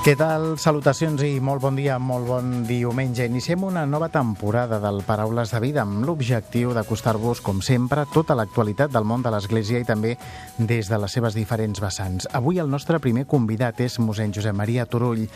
Què 0.00 0.14
tal? 0.16 0.54
Salutacions 0.56 1.20
i 1.28 1.42
molt 1.44 1.60
bon 1.60 1.76
dia, 1.76 1.98
molt 2.00 2.24
bon 2.24 2.62
diumenge. 2.64 3.26
Iniciem 3.28 3.66
una 3.68 3.82
nova 3.84 4.06
temporada 4.08 4.78
del 4.80 5.02
Paraules 5.04 5.52
de 5.52 5.58
Vida 5.60 5.82
amb 5.82 6.06
l'objectiu 6.08 6.72
d'acostar-vos, 6.72 7.42
com 7.44 7.60
sempre, 7.60 8.06
tota 8.08 8.32
l'actualitat 8.32 8.94
del 8.94 9.04
món 9.04 9.20
de 9.20 9.28
l'Església 9.34 9.82
i 9.82 9.84
també 9.84 10.14
des 10.56 10.88
de 10.88 10.96
les 11.02 11.12
seves 11.12 11.36
diferents 11.36 11.84
vessants. 11.84 12.30
Avui 12.32 12.62
el 12.64 12.72
nostre 12.72 12.96
primer 12.96 13.26
convidat 13.28 13.84
és 13.84 13.98
mossèn 14.00 14.32
Josep 14.32 14.56
Maria 14.56 14.88
Turull. 14.88 15.26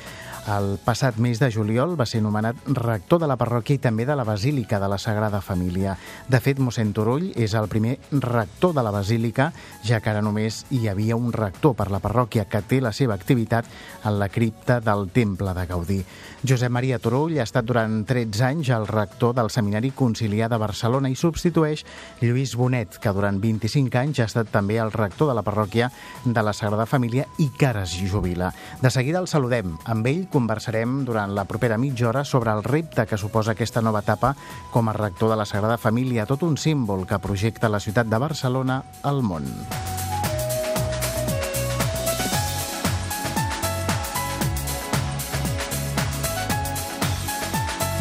El 0.45 0.75
passat 0.85 1.17
mes 1.17 1.39
de 1.41 1.49
juliol 1.49 1.95
va 1.97 2.05
ser 2.05 2.19
nomenat 2.21 2.67
rector 2.77 3.17
de 3.23 3.29
la 3.31 3.39
parròquia 3.41 3.79
i 3.79 3.81
també 3.81 4.05
de 4.05 4.13
la 4.13 4.27
Basílica 4.29 4.77
de 4.77 4.91
la 4.93 4.99
Sagrada 5.01 5.41
Família. 5.41 5.95
De 6.29 6.37
fet, 6.45 6.59
mossèn 6.61 6.91
Turull 6.93 7.31
és 7.33 7.55
el 7.57 7.65
primer 7.73 7.95
rector 8.21 8.75
de 8.77 8.85
la 8.85 8.93
Basílica, 8.93 9.47
ja 9.89 10.03
que 10.05 10.13
ara 10.13 10.21
només 10.21 10.67
hi 10.69 10.83
havia 10.93 11.17
un 11.17 11.33
rector 11.33 11.73
per 11.79 11.87
la 11.89 12.03
parròquia 12.05 12.45
que 12.45 12.61
té 12.61 12.83
la 12.85 12.93
seva 12.93 13.17
activitat 13.17 13.65
en 14.05 14.19
la 14.21 14.29
cripta 14.29 14.83
del 14.85 15.09
Temple 15.17 15.55
de 15.57 15.65
Gaudí. 15.71 15.99
Josep 16.45 16.69
Maria 16.77 16.99
Turull 17.01 17.39
ha 17.41 17.49
estat 17.49 17.65
durant 17.65 18.03
13 18.05 18.45
anys 18.45 18.69
el 18.77 18.85
rector 18.87 19.33
del 19.33 19.49
Seminari 19.49 19.95
Conciliar 19.97 20.51
de 20.53 20.61
Barcelona 20.61 21.09
i 21.09 21.17
substitueix 21.17 21.87
Lluís 22.21 22.53
Bonet, 22.61 23.01
que 23.01 23.15
durant 23.17 23.41
25 23.41 23.97
anys 24.03 24.21
ha 24.21 24.29
estat 24.29 24.53
també 24.53 24.77
el 24.77 24.93
rector 24.93 25.33
de 25.33 25.39
la 25.41 25.47
parròquia 25.47 25.89
de 26.27 26.45
la 26.45 26.53
Sagrada 26.53 26.85
Família 26.85 27.25
i 27.41 27.49
que 27.57 27.73
ara 27.73 27.89
es 27.89 27.97
jubila. 28.13 28.53
De 28.85 28.93
seguida 28.93 29.25
el 29.25 29.33
saludem. 29.33 29.79
Amb 29.89 30.13
ell 30.13 30.27
conversarem 30.35 31.05
durant 31.07 31.35
la 31.35 31.47
propera 31.47 31.79
mitja 31.79 32.11
hora 32.11 32.25
sobre 32.27 32.51
el 32.51 32.65
repte 32.67 33.07
que 33.07 33.19
suposa 33.21 33.55
aquesta 33.55 33.83
nova 33.83 34.03
etapa 34.03 34.35
com 34.75 34.91
a 34.91 34.97
rector 34.97 35.31
de 35.31 35.39
la 35.39 35.47
Sagrada 35.47 35.79
Família, 35.79 36.27
tot 36.27 36.43
un 36.43 36.59
símbol 36.59 37.07
que 37.07 37.23
projecta 37.23 37.71
la 37.71 37.81
ciutat 37.81 38.11
de 38.11 38.19
Barcelona 38.19 38.83
al 39.03 39.23
món. 39.23 39.47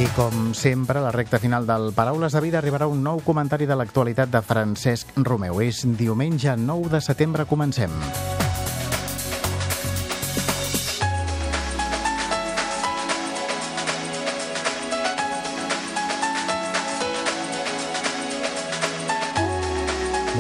I 0.02 0.08
com 0.18 0.56
sempre, 0.58 0.98
a 0.98 1.04
la 1.06 1.12
recta 1.14 1.38
final 1.40 1.68
del 1.70 1.92
Paraules 1.94 2.34
de 2.34 2.42
Vida 2.42 2.58
arribarà 2.60 2.90
un 2.90 3.06
nou 3.06 3.22
comentari 3.22 3.70
de 3.70 3.78
l'actualitat 3.78 4.34
de 4.34 4.42
Francesc 4.42 5.14
Romeu. 5.22 5.62
És 5.62 5.86
diumenge 5.86 6.58
9 6.58 6.98
de 6.98 7.04
setembre, 7.06 7.46
comencem. 7.46 7.94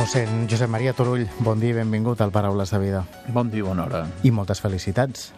Mossèn 0.04 0.50
Josep 0.52 0.68
Maria 0.68 0.92
Turull, 0.92 1.22
bon 1.40 1.62
dia 1.62 1.72
i 1.72 1.76
benvingut 1.78 2.20
al 2.20 2.32
Paraules 2.36 2.73
de 2.73 2.80
Vida. 2.82 3.06
Bon 3.32 3.48
dia, 3.48 3.64
bona 3.64 3.86
hora. 3.86 4.02
I 4.28 4.34
moltes 4.36 4.59
felicitats. 4.59 5.30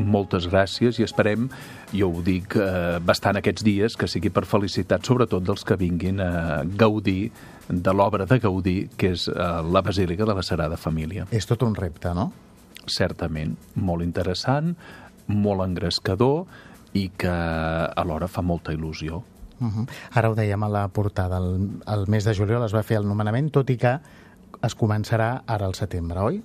Moltes 0.00 0.46
gràcies 0.48 0.96
i 0.96 1.04
esperem, 1.04 1.50
jo 1.92 2.08
ho 2.08 2.22
dic 2.24 2.56
eh, 2.56 2.96
bastant 3.04 3.36
aquests 3.36 3.66
dies, 3.66 3.98
que 4.00 4.08
sigui 4.08 4.32
per 4.32 4.46
felicitat 4.48 5.04
sobretot 5.04 5.44
dels 5.44 5.60
que 5.60 5.76
vinguin 5.76 6.24
a 6.24 6.30
gaudir 6.64 7.34
de 7.68 7.92
l'obra 7.92 8.24
de 8.24 8.40
Gaudí, 8.40 8.78
que 8.96 9.12
és 9.12 9.28
eh, 9.28 9.50
la 9.68 9.84
Basílica 9.84 10.24
de 10.24 10.40
la 10.40 10.46
Sagrada 10.46 10.80
Família. 10.80 11.28
És 11.28 11.44
tot 11.44 11.68
un 11.68 11.76
repte, 11.76 12.16
no? 12.16 12.30
Certament, 12.88 13.58
molt 13.76 14.08
interessant, 14.08 14.72
molt 15.28 15.68
engrescador 15.68 16.46
i 16.96 17.10
que 17.12 17.36
alhora 17.92 18.32
fa 18.32 18.40
molta 18.40 18.72
il·lusió. 18.72 19.20
Uh 19.60 19.66
-huh. 19.66 19.88
Ara 20.14 20.30
ho 20.30 20.34
dèiem 20.34 20.62
a 20.62 20.68
la 20.68 20.88
portada, 20.88 21.38
el, 21.38 21.80
el 21.86 22.06
mes 22.06 22.24
de 22.24 22.34
juliol 22.34 22.64
es 22.64 22.74
va 22.74 22.82
fer 22.82 22.96
el 22.98 23.06
nomenament, 23.06 23.50
tot 23.50 23.70
i 23.70 23.76
que 23.76 23.98
es 24.62 24.76
començarà 24.76 25.42
ara 25.46 25.66
al 25.66 25.74
setembre, 25.74 26.20
oi? 26.20 26.42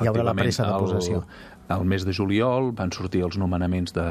Hi 0.00 0.06
haurà 0.08 0.22
la 0.24 0.34
pressa 0.34 0.64
de 0.66 0.78
possessió. 0.78 1.24
Al 1.70 1.84
mes 1.86 2.02
de 2.02 2.10
juliol 2.10 2.72
van 2.74 2.90
sortir 2.90 3.20
els 3.22 3.36
nomenaments 3.38 3.92
de, 3.94 4.06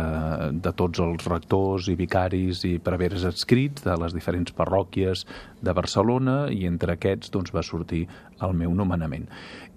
de 0.64 0.72
tots 0.80 1.02
els 1.04 1.26
rectors 1.28 1.90
i 1.92 1.96
vicaris 2.00 2.62
i 2.64 2.78
preveres 2.80 3.26
adscrits 3.28 3.84
de 3.84 3.98
les 4.00 4.16
diferents 4.16 4.56
parròquies 4.56 5.26
de 5.60 5.74
Barcelona 5.76 6.38
i 6.56 6.64
entre 6.70 6.96
aquests 6.96 7.34
doncs, 7.36 7.52
va 7.52 7.66
sortir 7.68 8.06
el 8.40 8.56
meu 8.56 8.72
nomenament 8.72 9.28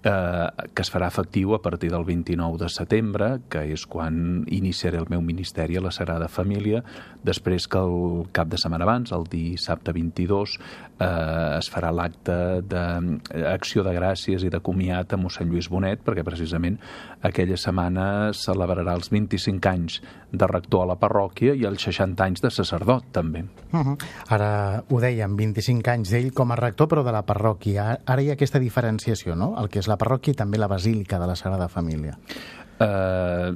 eh, 0.07 0.47
que 0.73 0.83
es 0.83 0.91
farà 0.93 1.09
efectiu 1.11 1.53
a 1.55 1.61
partir 1.61 1.89
del 1.91 2.05
29 2.07 2.61
de 2.63 2.69
setembre, 2.71 3.29
que 3.51 3.65
és 3.75 3.83
quan 3.83 4.45
iniciaré 4.47 5.01
el 5.03 5.09
meu 5.11 5.21
ministeri 5.21 5.75
a 5.75 5.83
la 5.83 5.91
Sagrada 5.91 6.29
Família, 6.31 6.83
després 7.23 7.67
que 7.67 7.83
el 7.83 8.27
cap 8.35 8.47
de 8.51 8.59
setmana 8.59 8.87
abans, 8.87 9.11
el 9.11 9.27
dissabte 9.31 9.91
22, 9.95 10.55
eh, 10.55 11.59
es 11.59 11.71
farà 11.71 11.91
l'acte 11.91 12.37
d'acció 12.63 13.83
de, 13.83 13.91
de 13.91 13.97
gràcies 13.99 14.47
i 14.47 14.51
de 14.53 14.63
comiat 14.63 15.11
a 15.11 15.19
mossèn 15.19 15.51
Lluís 15.51 15.67
Bonet, 15.71 16.03
perquè 16.03 16.23
precisament 16.23 16.79
aquella 17.23 17.57
setmana 17.57 17.72
celebrarà 18.37 18.95
els 18.97 19.09
25 19.11 19.69
anys 19.69 19.99
de 20.31 20.47
rector 20.49 20.83
a 20.83 20.91
la 20.93 20.97
parròquia 21.01 21.53
i 21.57 21.65
els 21.69 21.83
60 21.83 22.23
anys 22.25 22.41
de 22.41 22.51
sacerdot, 22.51 23.11
també. 23.11 23.43
Uh 23.71 23.79
-huh. 23.79 23.97
Ara 24.29 24.83
ho 24.89 24.99
dèiem, 24.99 25.35
25 25.35 25.91
anys 25.91 26.09
d'ell 26.09 26.33
com 26.33 26.51
a 26.51 26.55
rector, 26.55 26.87
però 26.87 27.03
de 27.03 27.11
la 27.11 27.25
parròquia. 27.25 27.99
Ara 28.05 28.21
hi 28.21 28.29
ha 28.29 28.33
aquesta 28.33 28.59
diferenciació, 28.59 29.35
no?, 29.35 29.55
el 29.59 29.69
que 29.69 29.79
és 29.79 29.87
la 29.87 29.97
parròquia 29.97 30.31
i 30.31 30.35
també 30.35 30.57
la 30.57 30.67
Basílica 30.67 31.19
de 31.19 31.27
la 31.27 31.35
Sagrada 31.35 31.67
Família. 31.67 32.17
Uh, 32.79 33.53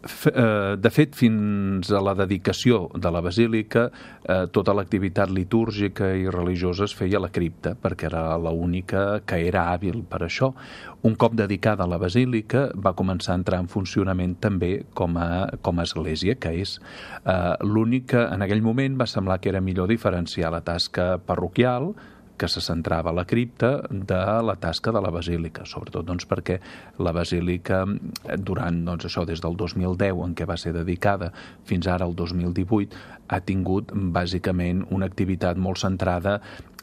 de 0.00 0.90
fet, 0.90 1.12
fins 1.12 1.90
a 1.92 2.00
la 2.00 2.14
dedicació 2.16 2.86
de 2.96 3.10
la 3.12 3.20
basílica, 3.20 3.90
eh, 4.24 4.46
tota 4.52 4.72
l'activitat 4.72 5.28
litúrgica 5.28 6.08
i 6.16 6.24
religiosa 6.32 6.86
es 6.86 6.94
feia 6.96 7.18
a 7.18 7.20
la 7.26 7.28
cripta, 7.28 7.74
perquè 7.76 8.08
era 8.08 8.22
l'única 8.38 9.20
que 9.26 9.42
era 9.46 9.66
hàbil 9.74 10.02
per 10.08 10.22
això. 10.24 10.54
Un 11.02 11.16
cop 11.16 11.34
dedicada 11.36 11.84
a 11.84 11.86
la 11.86 11.98
basílica, 11.98 12.70
va 12.74 12.94
començar 12.94 13.34
a 13.34 13.40
entrar 13.40 13.60
en 13.60 13.68
funcionament 13.68 14.38
també 14.40 14.86
com 14.94 15.18
a, 15.18 15.50
com 15.60 15.78
a 15.78 15.84
església, 15.84 16.34
que 16.34 16.54
és 16.62 16.78
eh, 17.24 17.56
l'únic 17.60 18.08
que 18.14 18.24
en 18.24 18.40
aquell 18.42 18.62
moment 18.62 18.96
va 18.96 19.06
semblar 19.06 19.40
que 19.40 19.50
era 19.52 19.60
millor 19.60 19.88
diferenciar 19.88 20.50
la 20.52 20.62
tasca 20.64 21.18
parroquial, 21.18 21.92
que 22.40 22.48
se 22.48 22.62
centrava 22.64 23.12
a 23.12 23.16
la 23.16 23.26
cripta 23.28 23.82
de 23.90 24.20
la 24.46 24.56
tasca 24.56 24.92
de 24.96 25.02
la 25.04 25.12
basílica, 25.12 25.66
sobretot 25.68 26.06
doncs, 26.08 26.24
perquè 26.30 26.56
la 27.04 27.12
basílica 27.12 27.82
durant 28.38 28.80
doncs, 28.86 29.10
això 29.10 29.26
des 29.28 29.42
del 29.44 29.58
2010 29.60 30.24
en 30.24 30.34
què 30.38 30.48
va 30.48 30.56
ser 30.60 30.72
dedicada 30.72 31.30
fins 31.68 31.88
ara 31.92 32.08
al 32.08 32.16
2018 32.16 32.96
ha 33.28 33.40
tingut 33.44 33.92
bàsicament 33.92 34.86
una 34.90 35.10
activitat 35.10 35.60
molt 35.60 35.82
centrada 35.84 36.38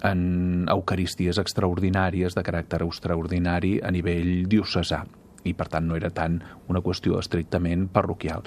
en 0.05 0.67
eucaristies 0.69 1.41
extraordinàries 1.41 2.37
de 2.37 2.45
caràcter 2.45 2.83
extraordinari 2.85 3.79
a 3.81 3.91
nivell 3.91 4.45
diocesà 4.49 5.03
i 5.47 5.53
per 5.57 5.69
tant 5.71 5.87
no 5.87 5.97
era 5.97 6.11
tant 6.13 6.41
una 6.67 6.83
qüestió 6.83 7.17
estrictament 7.21 7.87
parroquial. 7.93 8.43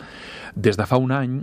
Des 0.55 0.77
de 0.77 0.87
fa 0.87 1.01
un 1.01 1.15
any 1.17 1.41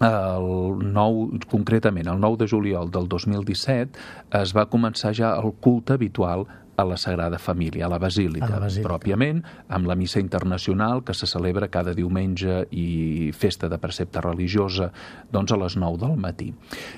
el 0.00 0.92
9, 0.92 1.40
concretament 1.50 2.08
el 2.12 2.20
9 2.20 2.44
de 2.44 2.48
juliol 2.48 2.90
del 2.90 3.08
2017 3.08 3.98
es 4.40 4.54
va 4.56 4.68
començar 4.68 5.14
ja 5.16 5.34
el 5.40 5.54
culte 5.60 5.96
habitual 5.96 6.46
a 6.76 6.84
la 6.84 6.96
Sagrada 6.96 7.38
Família, 7.38 7.86
a 7.86 7.88
la 7.88 7.98
Basílica, 7.98 8.46
a 8.46 8.56
la 8.56 8.60
Basílica, 8.66 8.88
pròpiament, 8.88 9.42
amb 9.72 9.88
la 9.88 9.96
missa 9.96 10.20
internacional 10.20 11.02
que 11.04 11.14
se 11.14 11.26
celebra 11.26 11.70
cada 11.72 11.94
diumenge 11.96 12.66
i 12.70 13.32
festa 13.36 13.70
de 13.72 13.78
precepte 13.80 14.20
religiosa 14.24 14.90
doncs 15.32 15.52
a 15.52 15.60
les 15.60 15.76
9 15.76 16.00
del 16.04 16.16
matí. 16.20 16.50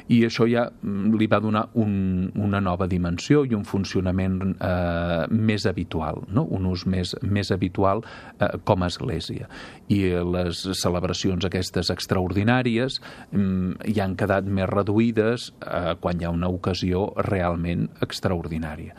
I 0.08 0.24
això 0.26 0.48
ja 0.50 0.66
mm, 0.70 1.14
li 1.18 1.28
va 1.30 1.40
donar 1.40 1.68
un, 1.78 2.30
una 2.36 2.60
nova 2.60 2.88
dimensió 2.90 3.44
i 3.46 3.54
un 3.54 3.64
funcionament 3.68 4.40
eh, 4.54 5.26
més 5.30 5.66
habitual, 5.66 6.24
no? 6.28 6.44
un 6.44 6.66
ús 6.70 6.86
més, 6.86 7.14
més 7.22 7.52
habitual 7.54 8.02
eh, 8.38 8.58
com 8.64 8.82
a 8.82 8.90
església. 8.90 9.48
I 9.88 10.00
les 10.26 10.64
celebracions 10.78 11.46
aquestes 11.48 11.92
extraordinàries 11.94 12.98
mm, 13.30 13.92
ja 13.94 14.04
han 14.08 14.16
quedat 14.18 14.48
més 14.48 14.68
reduïdes 14.70 15.50
eh, 15.62 15.94
quan 16.00 16.18
hi 16.20 16.26
ha 16.26 16.34
una 16.34 16.50
ocasió 16.52 17.08
realment 17.28 17.88
extraordinària. 18.04 18.96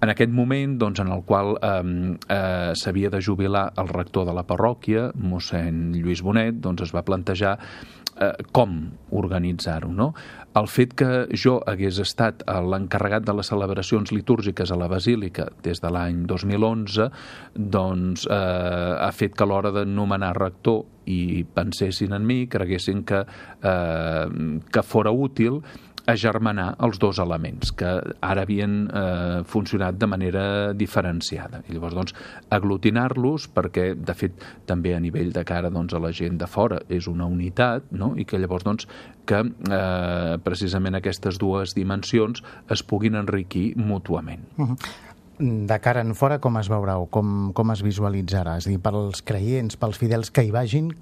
En 0.00 0.10
aquest 0.10 0.21
aquest 0.22 0.34
moment 0.34 0.76
doncs, 0.78 1.00
en 1.02 1.10
el 1.10 1.24
qual 1.26 1.56
eh, 1.58 2.16
eh, 2.30 2.72
s'havia 2.78 3.10
de 3.10 3.20
jubilar 3.20 3.72
el 3.76 3.88
rector 3.90 4.28
de 4.28 4.34
la 4.36 4.46
parròquia, 4.46 5.10
mossèn 5.18 5.90
Lluís 5.96 6.22
Bonet, 6.22 6.60
doncs 6.62 6.86
es 6.86 6.94
va 6.94 7.02
plantejar 7.02 7.56
eh, 7.58 8.30
com 8.54 8.76
organitzar-ho. 9.10 9.90
No? 9.90 10.12
El 10.54 10.68
fet 10.70 10.94
que 10.94 11.10
jo 11.34 11.56
hagués 11.66 11.98
estat 12.02 12.44
l'encarregat 12.46 13.26
de 13.26 13.34
les 13.34 13.50
celebracions 13.50 14.12
litúrgiques 14.14 14.70
a 14.70 14.78
la 14.78 14.88
Basílica 14.92 15.48
des 15.64 15.82
de 15.82 15.90
l'any 15.90 16.22
2011 16.30 17.08
doncs, 17.56 18.28
eh, 18.30 18.94
ha 19.02 19.10
fet 19.16 19.34
que 19.34 19.42
a 19.42 19.50
l'hora 19.50 19.72
de 19.74 19.86
nomenar 19.88 20.36
rector 20.38 20.84
i 21.10 21.42
pensessin 21.42 22.14
en 22.14 22.22
mi, 22.22 22.44
creguessin 22.46 23.02
que, 23.02 23.24
eh, 23.26 24.26
que 24.70 24.82
fora 24.86 25.10
útil 25.10 25.62
agermanar 26.10 26.72
els 26.82 26.98
dos 26.98 27.20
elements 27.22 27.72
que 27.78 27.90
ara 28.20 28.42
havien 28.42 28.88
eh, 28.88 29.42
funcionat 29.48 29.98
de 30.00 30.08
manera 30.10 30.44
diferenciada. 30.74 31.62
I 31.68 31.76
llavors, 31.76 31.94
doncs, 31.94 32.16
aglutinar-los 32.50 33.48
perquè, 33.54 33.92
de 33.94 34.16
fet, 34.18 34.42
també 34.66 34.96
a 34.96 35.00
nivell 35.02 35.32
de 35.34 35.44
cara 35.48 35.70
doncs, 35.70 35.94
a 35.94 36.02
la 36.02 36.12
gent 36.16 36.40
de 36.40 36.48
fora 36.50 36.82
és 36.92 37.06
una 37.10 37.28
unitat, 37.30 37.86
no? 37.92 38.12
i 38.16 38.26
que 38.26 38.40
llavors, 38.40 38.66
doncs, 38.66 38.88
que 39.26 39.44
eh, 39.44 40.36
precisament 40.42 40.98
aquestes 40.98 41.38
dues 41.38 41.76
dimensions 41.78 42.42
es 42.70 42.82
puguin 42.82 43.18
enriquir 43.20 43.72
mútuament. 43.76 44.46
Uh 44.58 44.72
-huh 44.72 45.10
de 45.42 45.80
cara 45.80 46.00
en 46.00 46.14
fora 46.14 46.38
com 46.38 46.56
es 46.60 46.68
veurà 46.70 46.98
o 47.02 47.06
com, 47.10 47.52
com 47.56 47.70
es 47.72 47.82
visualitzarà? 47.82 48.58
És 48.60 48.66
a 48.66 48.70
dir, 48.70 48.78
pels 48.78 49.22
creients, 49.26 49.76
pels 49.76 49.98
fidels 49.98 50.30
que 50.30 50.44
hi 50.44 50.52
vagin, 50.54 50.92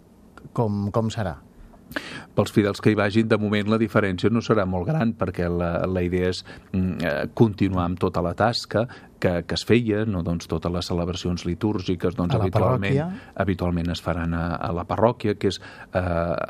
com, 0.56 0.88
com 0.94 1.10
serà? 1.10 1.36
Pels 2.36 2.54
fidels 2.54 2.82
que 2.82 2.92
hi 2.92 2.98
vagin, 2.98 3.28
de 3.28 3.38
moment 3.40 3.70
la 3.72 3.78
diferència 3.80 4.30
no 4.32 4.42
serà 4.44 4.66
molt 4.68 4.88
gran, 4.90 5.14
perquè 5.18 5.48
la, 5.50 5.72
la 5.90 6.02
idea 6.06 6.30
és 6.32 6.42
mm, 6.72 6.96
eh, 7.00 7.14
continuar 7.34 7.88
amb 7.88 8.00
tota 8.00 8.22
la 8.24 8.34
tasca, 8.38 8.86
que, 9.20 9.44
que 9.46 9.54
es 9.54 9.64
feia, 9.68 10.04
no? 10.08 10.24
doncs 10.26 10.48
totes 10.50 10.72
les 10.72 10.88
celebracions 10.90 11.44
litúrgiques 11.46 12.16
doncs, 12.18 12.34
habitualment, 12.34 13.20
habitualment 13.44 13.92
es 13.92 14.02
faran 14.02 14.34
a, 14.34 14.44
a 14.56 14.70
la 14.74 14.86
parròquia, 14.88 15.36
que 15.38 15.52
és 15.52 15.60
eh, 15.60 16.02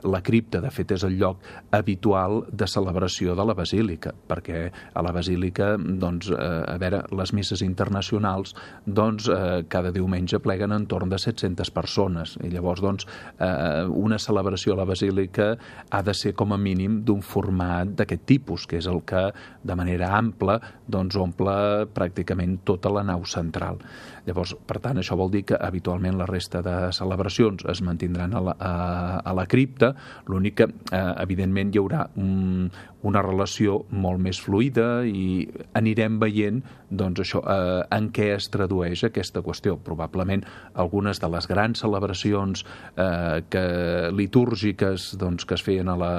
la 0.07 0.23
cripta, 0.25 0.63
de 0.63 0.71
fet 0.73 0.95
és 0.97 1.05
el 1.07 1.19
lloc 1.21 1.43
habitual 1.77 2.45
de 2.49 2.69
celebració 2.71 3.35
de 3.37 3.47
la 3.47 3.57
basílica, 3.59 4.15
perquè 4.31 4.63
a 4.71 5.05
la 5.05 5.13
basílica, 5.17 5.73
doncs, 5.77 6.31
eh, 6.31 6.49
a 6.71 6.79
veure, 6.81 7.03
les 7.19 7.35
misses 7.37 7.65
internacionals, 7.67 8.55
doncs, 8.87 9.29
eh, 9.29 9.65
cada 9.69 9.93
diumenge 9.95 10.41
pleguen 10.43 10.75
entorn 10.77 11.11
de 11.11 11.19
700 11.21 11.73
persones, 11.75 12.37
i 12.47 12.53
llavors, 12.55 12.85
doncs, 12.85 13.09
eh, 13.39 13.85
una 13.91 14.21
celebració 14.23 14.75
a 14.77 14.81
la 14.83 14.89
basílica 14.89 15.53
ha 15.91 16.03
de 16.07 16.15
ser 16.15 16.35
com 16.39 16.55
a 16.55 16.61
mínim 16.61 17.01
d'un 17.05 17.23
format 17.27 17.91
d'aquest 17.99 18.25
tipus, 18.29 18.67
que 18.71 18.79
és 18.79 18.87
el 18.91 19.03
que, 19.03 19.27
de 19.67 19.77
manera 19.77 20.15
ampla, 20.17 20.61
doncs, 20.91 21.19
omple 21.21 21.59
pràcticament 21.95 22.60
tota 22.65 22.93
la 22.93 23.03
nau 23.07 23.25
central. 23.25 23.81
Llavors, 24.31 24.55
per 24.71 24.79
tant, 24.79 25.01
això 25.01 25.17
vol 25.19 25.33
dir 25.33 25.43
que 25.49 25.59
habitualment 25.59 26.15
la 26.21 26.29
resta 26.29 26.61
de 26.63 26.77
celebracions 26.95 27.65
es 27.73 27.81
mantindran 27.83 28.37
a 28.39 28.43
la, 28.47 28.55
a, 28.63 28.75
a 29.27 29.35
la 29.35 29.47
cripta, 29.51 29.91
l'únic 30.31 30.61
que, 30.61 30.69
eh, 30.95 31.01
evidentment, 31.25 31.73
hi 31.75 31.81
haurà 31.83 32.05
un, 32.23 32.71
una 33.07 33.23
relació 33.25 33.81
molt 33.91 34.21
més 34.23 34.41
fluida 34.43 35.03
i 35.09 35.49
anirem 35.79 36.19
veient 36.21 36.61
doncs, 36.91 37.23
això, 37.23 37.41
eh, 37.43 37.83
en 37.97 38.11
què 38.15 38.31
es 38.35 38.49
tradueix 38.53 39.05
aquesta 39.07 39.43
qüestió. 39.47 39.77
Probablement 39.85 40.43
algunes 40.75 41.21
de 41.23 41.31
les 41.31 41.47
grans 41.49 41.81
celebracions 41.81 42.65
eh, 42.97 43.43
que, 43.51 43.65
litúrgiques 44.15 45.15
doncs, 45.21 45.47
que 45.47 45.57
es 45.57 45.65
feien 45.65 45.89
a 45.89 45.97
la, 45.99 46.13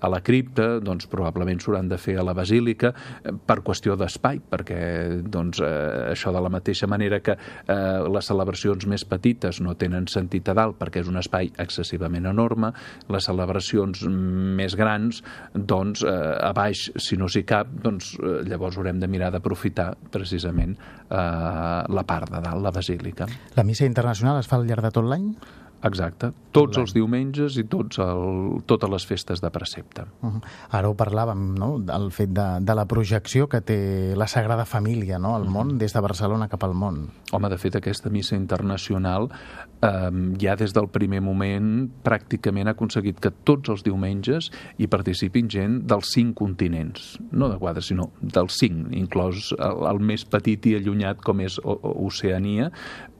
a 0.00 0.12
la 0.12 0.20
cripta 0.24 0.78
doncs, 0.84 1.08
probablement 1.10 1.60
s'hauran 1.60 1.88
de 1.90 1.98
fer 1.98 2.18
a 2.20 2.26
la 2.26 2.36
basílica 2.36 2.92
eh, 2.92 3.32
per 3.32 3.60
qüestió 3.66 3.96
d'espai, 3.98 4.42
perquè 4.52 4.80
doncs, 5.24 5.62
eh, 5.64 6.12
això 6.14 6.34
de 6.36 6.44
la 6.44 6.52
mateixa 6.52 6.88
manera 6.90 7.20
que 7.24 7.36
eh, 7.66 8.00
les 8.10 8.30
celebracions 8.30 8.86
més 8.90 9.04
petites 9.08 9.60
no 9.64 9.76
tenen 9.78 10.08
sentit 10.10 10.48
a 10.50 10.56
dalt 10.56 10.78
perquè 10.80 11.04
és 11.04 11.10
un 11.10 11.20
espai 11.20 11.52
excessivament 11.62 12.28
enorme, 12.30 12.72
les 13.10 13.28
celebracions 13.30 14.04
més 14.08 14.76
grans, 14.78 15.22
doncs, 15.54 16.04
eh, 16.04 16.48
a 16.50 16.52
baix, 16.56 16.88
si 16.96 17.18
no 17.20 17.28
s'hi 17.28 17.44
cap, 17.48 17.70
doncs 17.84 18.14
eh, 18.18 18.40
llavors 18.48 18.78
haurem 18.80 19.00
de 19.00 19.08
mirar 19.10 19.32
d'aprofitar 19.34 19.92
precisament 20.10 20.76
eh, 20.76 21.16
la 21.16 22.06
part 22.06 22.30
de 22.32 22.42
dalt, 22.44 22.62
la 22.62 22.74
basílica. 22.74 23.28
La 23.56 23.66
missa 23.66 23.88
internacional 23.88 24.40
es 24.40 24.50
fa 24.50 24.60
al 24.60 24.68
llarg 24.68 24.86
de 24.86 24.94
tot 24.94 25.06
l'any? 25.06 25.32
Exacte, 25.82 26.28
tots 26.52 26.76
els 26.76 26.92
diumenges 26.92 27.56
i 27.56 27.64
tots 27.70 28.02
el, 28.04 28.60
totes 28.68 28.90
les 28.92 29.06
festes 29.08 29.40
de 29.40 29.50
precepte. 29.50 30.04
Uh 30.20 30.28
-huh. 30.28 30.40
Ara 30.70 30.88
ho 30.88 30.94
parlàvem, 30.94 31.54
no?, 31.58 31.78
del 31.78 32.10
fet 32.12 32.30
de, 32.30 32.60
de 32.60 32.74
la 32.74 32.84
projecció 32.84 33.48
que 33.48 33.60
té 33.60 34.14
la 34.16 34.26
Sagrada 34.26 34.64
Família, 34.64 35.18
no?, 35.18 35.34
al 35.34 35.42
uh 35.42 35.46
-huh. 35.46 35.50
món, 35.50 35.78
des 35.78 35.92
de 35.92 36.00
Barcelona 36.00 36.48
cap 36.48 36.64
al 36.64 36.74
món. 36.74 37.08
Home, 37.32 37.48
de 37.48 37.58
fet, 37.58 37.76
aquesta 37.76 38.10
missa 38.10 38.36
internacional 38.36 39.30
eh, 39.82 40.10
ja 40.40 40.56
des 40.56 40.74
del 40.76 40.88
primer 40.92 41.20
moment 41.24 41.88
pràcticament 42.04 42.68
ha 42.70 42.76
aconseguit 42.76 43.20
que 43.20 43.32
tots 43.46 43.72
els 43.72 43.84
diumenges 43.86 44.50
hi 44.78 44.88
participin 44.90 45.50
gent 45.52 45.80
dels 45.90 46.12
cinc 46.14 46.36
continents, 46.38 47.16
no 47.32 47.50
de 47.52 47.58
quatre, 47.60 47.84
sinó 47.84 48.10
dels 48.20 48.58
cinc, 48.60 48.90
inclòs 48.96 49.52
el, 49.58 49.84
el 49.90 50.02
més 50.12 50.24
petit 50.28 50.70
i 50.70 50.76
allunyat 50.78 51.22
com 51.24 51.40
és 51.44 51.58
Oceania, 51.64 52.70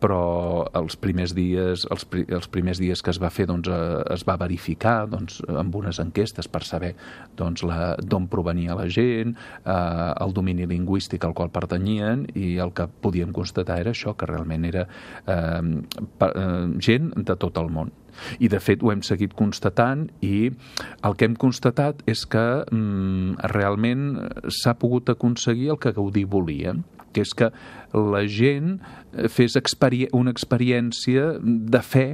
però 0.01 0.65
els 0.79 0.97
primers 0.97 1.35
dies, 1.37 1.85
els, 1.93 2.07
els 2.25 2.49
primers 2.53 2.81
dies 2.81 3.03
que 3.05 3.13
es 3.13 3.21
va 3.21 3.31
fer 3.33 3.47
doncs, 3.51 3.69
eh, 3.69 4.01
es 4.15 4.25
va 4.29 4.39
verificar 4.41 5.05
doncs, 5.11 5.41
amb 5.49 5.77
unes 5.77 6.01
enquestes 6.03 6.49
per 6.49 6.63
saber 6.65 6.95
doncs, 7.37 7.65
d'on 8.09 8.29
provenia 8.33 8.77
la 8.79 8.89
gent, 8.89 9.37
eh, 9.65 9.75
el 10.25 10.33
domini 10.37 10.69
lingüístic 10.71 11.25
al 11.25 11.37
qual 11.37 11.53
pertanyien 11.53 12.25
i 12.35 12.57
el 12.63 12.73
que 12.77 12.89
podíem 12.89 13.35
constatar 13.37 13.81
era 13.85 13.93
això, 13.93 14.17
que 14.17 14.29
realment 14.29 14.65
era 14.71 14.87
eh, 15.27 15.61
per, 16.21 16.31
eh, 16.33 16.50
gent 16.83 17.13
de 17.17 17.37
tot 17.41 17.59
el 17.61 17.71
món. 17.73 17.93
I, 18.39 18.51
de 18.53 18.61
fet, 18.61 18.83
ho 18.83 18.93
hem 18.93 19.03
seguit 19.07 19.35
constatant 19.39 20.09
i 20.27 20.51
el 21.07 21.17
que 21.17 21.29
hem 21.29 21.37
constatat 21.41 22.03
és 22.11 22.27
que 22.29 22.47
mm, 22.67 23.51
realment 23.55 24.09
s'ha 24.61 24.77
pogut 24.81 25.13
aconseguir 25.13 25.71
el 25.75 25.81
que 25.81 25.95
Gaudí 25.97 26.27
volia 26.29 26.77
que 27.13 27.25
és 27.25 27.33
que 27.35 27.51
la 27.91 28.23
gent 28.31 28.77
fes 29.35 29.57
experi 29.59 30.05
una 30.17 30.31
experiència 30.35 31.33
de 31.43 31.81
fe 31.83 32.07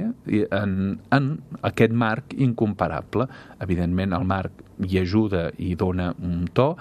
en, 0.49 0.71
en 1.13 1.27
aquest 1.69 1.93
marc 1.93 2.33
incomparable. 2.33 3.27
Evidentment, 3.63 4.15
el 4.17 4.25
marc 4.25 4.63
hi 4.81 5.01
ajuda 5.03 5.51
i 5.61 5.75
dona 5.77 6.11
un 6.17 6.47
to 6.53 6.71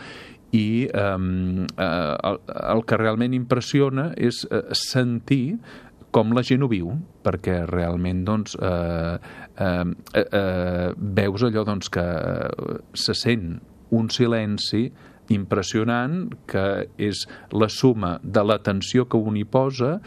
i 0.56 0.86
eh, 0.86 1.66
el, 1.76 2.40
el 2.56 2.84
que 2.88 3.00
realment 3.00 3.34
impressiona 3.36 4.10
és 4.16 4.44
eh, 4.48 4.62
sentir 4.78 5.58
com 6.16 6.32
la 6.32 6.40
gent 6.46 6.64
ho 6.64 6.68
viu, 6.72 6.94
perquè 7.26 7.58
realment 7.68 8.22
doncs, 8.24 8.56
eh, 8.56 9.16
eh, 9.60 10.22
eh, 10.22 10.86
veus 10.96 11.44
allò 11.44 11.64
doncs, 11.68 11.92
que 11.92 12.06
se 12.96 13.14
sent 13.14 13.58
un 13.92 14.08
silenci 14.08 14.86
impressionant 15.34 16.30
que 16.48 16.86
és 17.02 17.26
la 17.52 17.68
suma 17.68 18.16
de 18.22 18.44
l'atenció 18.46 19.04
que 19.10 19.20
un 19.20 19.36
hi 19.36 19.44
posa 19.44 19.98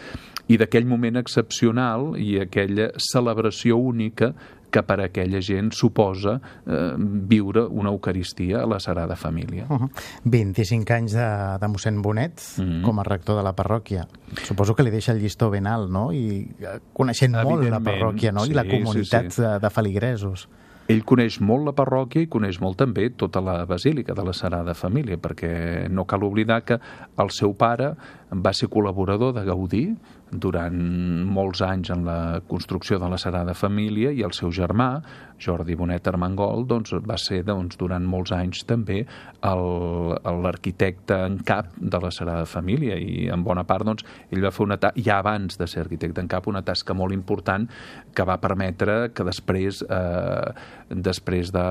i 0.50 0.57
d'aquell 0.57 0.88
moment 0.89 1.19
excepcional 1.19 2.15
i 2.17 2.39
aquella 2.41 2.89
celebració 3.11 3.77
única 3.91 4.31
que 4.69 4.83
per 4.86 5.00
a 5.01 5.07
aquella 5.10 5.42
gent 5.42 5.71
suposa 5.75 6.38
eh, 6.66 6.94
viure 6.98 7.66
una 7.66 7.89
Eucaristia 7.89 8.63
a 8.63 8.68
la 8.69 8.80
Sagrada 8.80 9.16
Família. 9.16 9.66
Uh 9.69 9.81
-huh. 9.81 9.89
25 10.24 10.94
anys 10.94 11.13
de, 11.13 11.57
de 11.60 11.68
mossèn 11.68 12.01
Bonet 12.01 12.39
uh 12.57 12.63
-huh. 12.63 12.81
com 12.81 13.00
a 13.00 13.04
rector 13.04 13.38
de 13.38 13.44
la 13.44 13.56
parròquia. 13.56 14.07
Suposo 14.44 14.75
que 14.75 14.83
li 14.83 14.92
deixa 14.92 15.12
el 15.12 15.19
llistó 15.19 15.50
ben 15.50 15.68
alt, 15.68 15.89
no? 15.89 16.12
I 16.12 16.48
eh, 16.60 16.80
coneixent 16.94 17.36
molt 17.44 17.69
la 17.69 17.80
parròquia, 17.80 18.31
no? 18.31 18.42
Sí, 18.42 18.51
I 18.51 18.54
la 18.54 18.66
comunitat 18.66 19.23
sí, 19.23 19.31
sí. 19.31 19.42
De, 19.42 19.59
de 19.59 19.69
feligresos. 19.69 20.49
Ell 20.90 21.04
coneix 21.06 21.35
molt 21.45 21.68
la 21.68 21.73
parròquia 21.78 22.23
i 22.26 22.28
coneix 22.33 22.57
molt 22.64 22.80
també 22.81 23.11
tota 23.14 23.44
la 23.45 23.59
basílica 23.69 24.16
de 24.18 24.23
la 24.26 24.33
Sagrada 24.33 24.73
Família, 24.73 25.19
perquè 25.21 25.85
no 25.94 26.07
cal 26.09 26.23
oblidar 26.26 26.64
que 26.66 26.80
el 27.21 27.30
seu 27.30 27.54
pare 27.54 27.92
va 28.33 28.54
ser 28.57 28.71
col·laborador 28.73 29.35
de 29.35 29.44
Gaudí 29.45 29.83
durant 30.31 30.78
molts 31.26 31.64
anys 31.66 31.90
en 31.94 32.06
la 32.06 32.42
construcció 32.48 33.00
de 33.02 33.09
la 33.09 33.18
Sagrada 33.21 33.56
Família 33.57 34.12
i 34.14 34.24
el 34.26 34.36
seu 34.38 34.52
germà, 34.54 35.00
Jordi 35.39 35.75
Bonet 35.79 36.07
Armengol, 36.11 36.65
doncs, 36.69 36.93
va 37.05 37.17
ser 37.21 37.41
doncs, 37.47 37.77
durant 37.79 38.05
molts 38.05 38.33
anys 38.35 38.63
també 38.69 39.03
l'arquitecte 39.43 41.17
en 41.25 41.39
cap 41.47 41.71
de 41.77 42.01
la 42.01 42.11
Sagrada 42.11 42.47
Família 42.49 42.97
i 42.99 43.27
en 43.31 43.43
bona 43.45 43.65
part 43.67 43.87
doncs, 43.87 44.05
ell 44.31 44.43
va 44.43 44.53
fer 44.55 44.65
una 44.67 44.79
ja 44.97 45.19
abans 45.19 45.59
de 45.59 45.67
ser 45.67 45.85
arquitecte 45.85 46.21
en 46.21 46.29
cap 46.31 46.47
una 46.47 46.63
tasca 46.65 46.93
molt 46.93 47.15
important 47.15 47.67
que 48.15 48.25
va 48.27 48.39
permetre 48.41 49.11
que 49.15 49.25
després 49.27 49.83
eh, 49.87 50.51
després 50.89 51.53
de, 51.53 51.65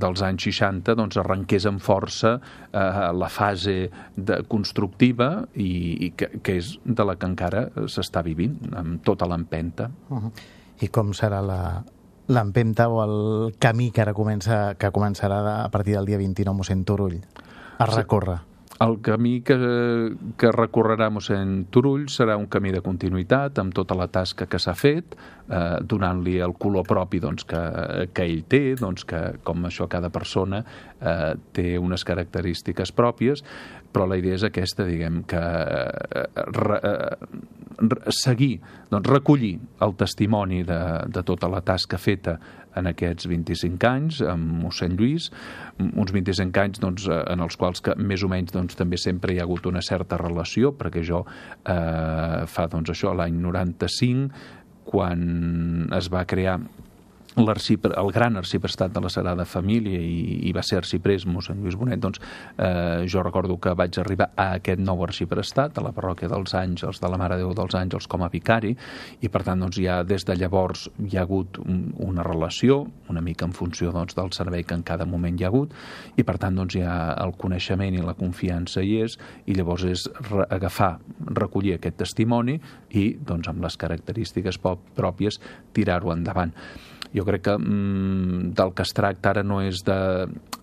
dels 0.00 0.22
anys 0.24 0.48
60 0.48 0.96
doncs, 0.98 1.18
arrenqués 1.20 1.66
amb 1.68 1.82
força 1.84 2.36
eh, 2.36 3.10
la 3.14 3.28
fase 3.30 3.76
de 4.16 4.42
constructiva 4.48 5.30
i 5.54 5.70
i, 5.80 6.10
que, 6.16 6.30
que 6.44 6.56
és 6.60 6.74
de 6.84 7.06
la 7.06 7.16
que 7.18 7.28
encara 7.28 7.66
s'està 7.90 8.22
vivint, 8.26 8.56
amb 8.76 9.02
tota 9.06 9.28
l'empenta. 9.30 9.90
Uh 10.08 10.18
-huh. 10.18 10.32
I 10.80 10.88
com 10.88 11.12
serà 11.12 11.40
la, 11.44 11.84
l'empenta 12.30 12.88
o 12.88 13.02
el 13.02 13.16
camí 13.58 13.90
que 13.90 14.04
ara 14.04 14.14
comença, 14.14 14.76
que 14.78 14.92
començarà 14.94 15.40
a 15.64 15.68
partir 15.74 15.98
del 15.98 16.06
dia 16.06 16.20
29 16.20 16.62
mossèn 16.62 16.86
Turull 16.86 17.18
a 17.78 17.90
recórrer? 17.90 18.38
Sí 18.44 18.49
el 18.80 19.00
camí 19.04 19.40
que, 19.44 19.56
que 20.40 20.50
recorrerà 20.54 21.10
mossèn 21.12 21.66
Turull 21.72 22.06
serà 22.08 22.38
un 22.40 22.46
camí 22.48 22.72
de 22.72 22.80
continuïtat 22.84 23.60
amb 23.60 23.74
tota 23.76 23.96
la 23.98 24.06
tasca 24.08 24.46
que 24.48 24.60
s'ha 24.62 24.72
fet, 24.78 25.16
eh, 25.52 25.76
donant-li 25.84 26.38
el 26.40 26.54
color 26.60 26.86
propi 26.88 27.20
doncs, 27.20 27.44
que, 27.48 27.60
que 28.16 28.24
ell 28.24 28.46
té, 28.48 28.62
doncs, 28.80 29.04
que 29.04 29.20
com 29.44 29.68
això 29.68 29.88
cada 29.92 30.08
persona 30.14 30.62
eh, 30.64 31.34
té 31.52 31.74
unes 31.76 32.06
característiques 32.08 32.94
pròpies, 32.96 33.44
però 33.92 34.06
la 34.08 34.16
idea 34.16 34.38
és 34.38 34.46
aquesta, 34.48 34.88
diguem, 34.88 35.24
que 35.28 35.40
eh, 35.44 36.26
re, 36.56 36.80
eh, 36.80 38.10
seguir, 38.16 38.54
doncs, 38.88 39.12
recollir 39.12 39.58
el 39.84 39.96
testimoni 40.00 40.62
de, 40.64 40.80
de 41.12 41.26
tota 41.26 41.52
la 41.52 41.60
tasca 41.60 42.00
feta 42.00 42.38
en 42.78 42.90
aquests 42.90 43.26
25 43.30 43.86
anys 43.88 44.20
amb 44.26 44.64
mossèn 44.64 44.96
Lluís, 44.98 45.30
uns 45.80 46.12
25 46.14 46.62
anys 46.62 46.82
doncs, 46.82 47.08
eh, 47.08 47.22
en 47.32 47.44
els 47.44 47.58
quals 47.60 47.82
que 47.84 47.96
més 47.98 48.22
o 48.22 48.30
menys 48.30 48.54
doncs, 48.54 48.78
també 48.78 49.00
sempre 49.00 49.34
hi 49.34 49.40
ha 49.40 49.46
hagut 49.48 49.66
una 49.70 49.82
certa 49.82 50.18
relació, 50.20 50.74
perquè 50.76 51.02
jo 51.06 51.24
eh, 51.24 52.46
fa 52.46 52.68
doncs, 52.70 52.92
això 52.94 53.14
l'any 53.16 53.40
95, 53.40 54.30
quan 54.90 55.90
es 55.96 56.10
va 56.10 56.24
crear 56.26 56.58
el 57.36 58.12
gran 58.12 58.36
arxiprestat 58.36 58.92
de 58.92 59.00
la 59.00 59.08
Sagrada 59.08 59.44
Família 59.44 60.00
i, 60.02 60.48
i 60.48 60.52
va 60.52 60.64
ser 60.66 60.80
arxiprés 60.80 61.26
mossèn 61.30 61.60
Lluís 61.62 61.76
Bonet, 61.78 62.00
doncs 62.02 62.18
eh, 62.58 63.06
jo 63.06 63.22
recordo 63.22 63.56
que 63.62 63.74
vaig 63.78 63.98
arribar 64.02 64.30
a 64.34 64.56
aquest 64.58 64.80
nou 64.82 65.04
arxiprestat, 65.06 65.78
a 65.78 65.84
la 65.84 65.92
parròquia 65.94 66.28
dels 66.28 66.54
Àngels, 66.58 67.00
de 67.00 67.10
la 67.10 67.20
Mare 67.20 67.38
Déu 67.38 67.52
dels 67.54 67.76
Àngels 67.78 68.08
com 68.10 68.24
a 68.26 68.30
vicari, 68.32 68.74
i 69.22 69.30
per 69.30 69.44
tant 69.46 69.62
doncs, 69.62 69.78
ja 69.78 70.00
des 70.02 70.26
de 70.26 70.36
llavors 70.36 70.88
hi 71.06 71.16
ha 71.16 71.22
hagut 71.22 71.60
un, 71.62 71.92
una 72.02 72.26
relació, 72.26 72.82
una 73.08 73.22
mica 73.22 73.46
en 73.46 73.54
funció 73.54 73.94
doncs, 73.94 74.16
del 74.18 74.34
servei 74.34 74.66
que 74.66 74.74
en 74.74 74.82
cada 74.82 75.06
moment 75.06 75.38
hi 75.38 75.46
ha 75.46 75.52
hagut, 75.52 75.74
i 76.18 76.26
per 76.26 76.36
tant 76.42 76.58
doncs, 76.58 76.80
ja 76.82 77.14
el 77.14 77.36
coneixement 77.38 77.94
i 77.94 78.04
la 78.04 78.18
confiança 78.18 78.82
hi 78.82 79.00
és, 79.04 79.18
i 79.46 79.54
llavors 79.54 79.86
és 79.86 80.08
re 80.32 80.48
agafar, 80.50 80.96
recollir 81.30 81.76
aquest 81.76 82.00
testimoni 82.02 82.58
i 82.90 83.12
doncs, 83.14 83.48
amb 83.48 83.62
les 83.62 83.78
característiques 83.78 84.58
pròpies 84.58 85.38
tirar-ho 85.76 86.10
endavant 86.10 86.56
jo 87.14 87.24
crec 87.26 87.42
que 87.48 87.56
mm, 87.58 88.52
del 88.56 88.72
que 88.74 88.84
es 88.86 88.94
tracta 88.94 89.32
ara 89.34 89.42
no 89.46 89.60
és 89.64 89.82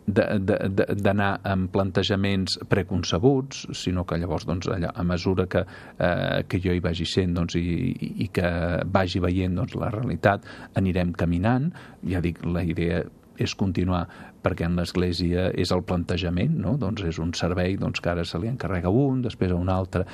d'anar 0.07 1.31
amb 1.43 1.71
plantejaments 1.73 2.59
preconcebuts, 2.69 3.67
sinó 3.75 4.05
que 4.07 4.19
llavors 4.21 4.47
doncs, 4.47 4.69
allà, 4.71 4.93
a 4.95 5.03
mesura 5.03 5.47
que, 5.51 5.65
eh, 5.99 6.43
que 6.47 6.61
jo 6.63 6.73
hi 6.75 6.83
vagi 6.83 7.05
sent 7.09 7.35
doncs, 7.35 7.57
i, 7.59 7.91
i 8.23 8.29
que 8.33 8.49
vagi 8.85 9.19
veient 9.23 9.59
doncs, 9.59 9.75
la 9.75 9.91
realitat, 9.93 10.47
anirem 10.79 11.13
caminant. 11.17 11.71
Ja 12.07 12.23
dic, 12.23 12.43
la 12.45 12.63
idea 12.63 13.03
és 13.37 13.53
continuar 13.55 14.07
perquè 14.43 14.67
en 14.67 14.77
l'Església 14.79 15.49
és 15.57 15.71
el 15.75 15.83
plantejament, 15.87 16.55
no? 16.63 16.75
doncs 16.79 17.03
és 17.07 17.19
un 17.21 17.33
servei 17.37 17.77
doncs, 17.79 18.01
que 18.01 18.11
ara 18.11 18.25
se 18.25 18.39
li 18.41 18.49
encarrega 18.49 18.89
un, 18.89 19.21
després 19.25 19.51
a 19.53 19.59
un 19.59 19.69
altre 19.73 20.05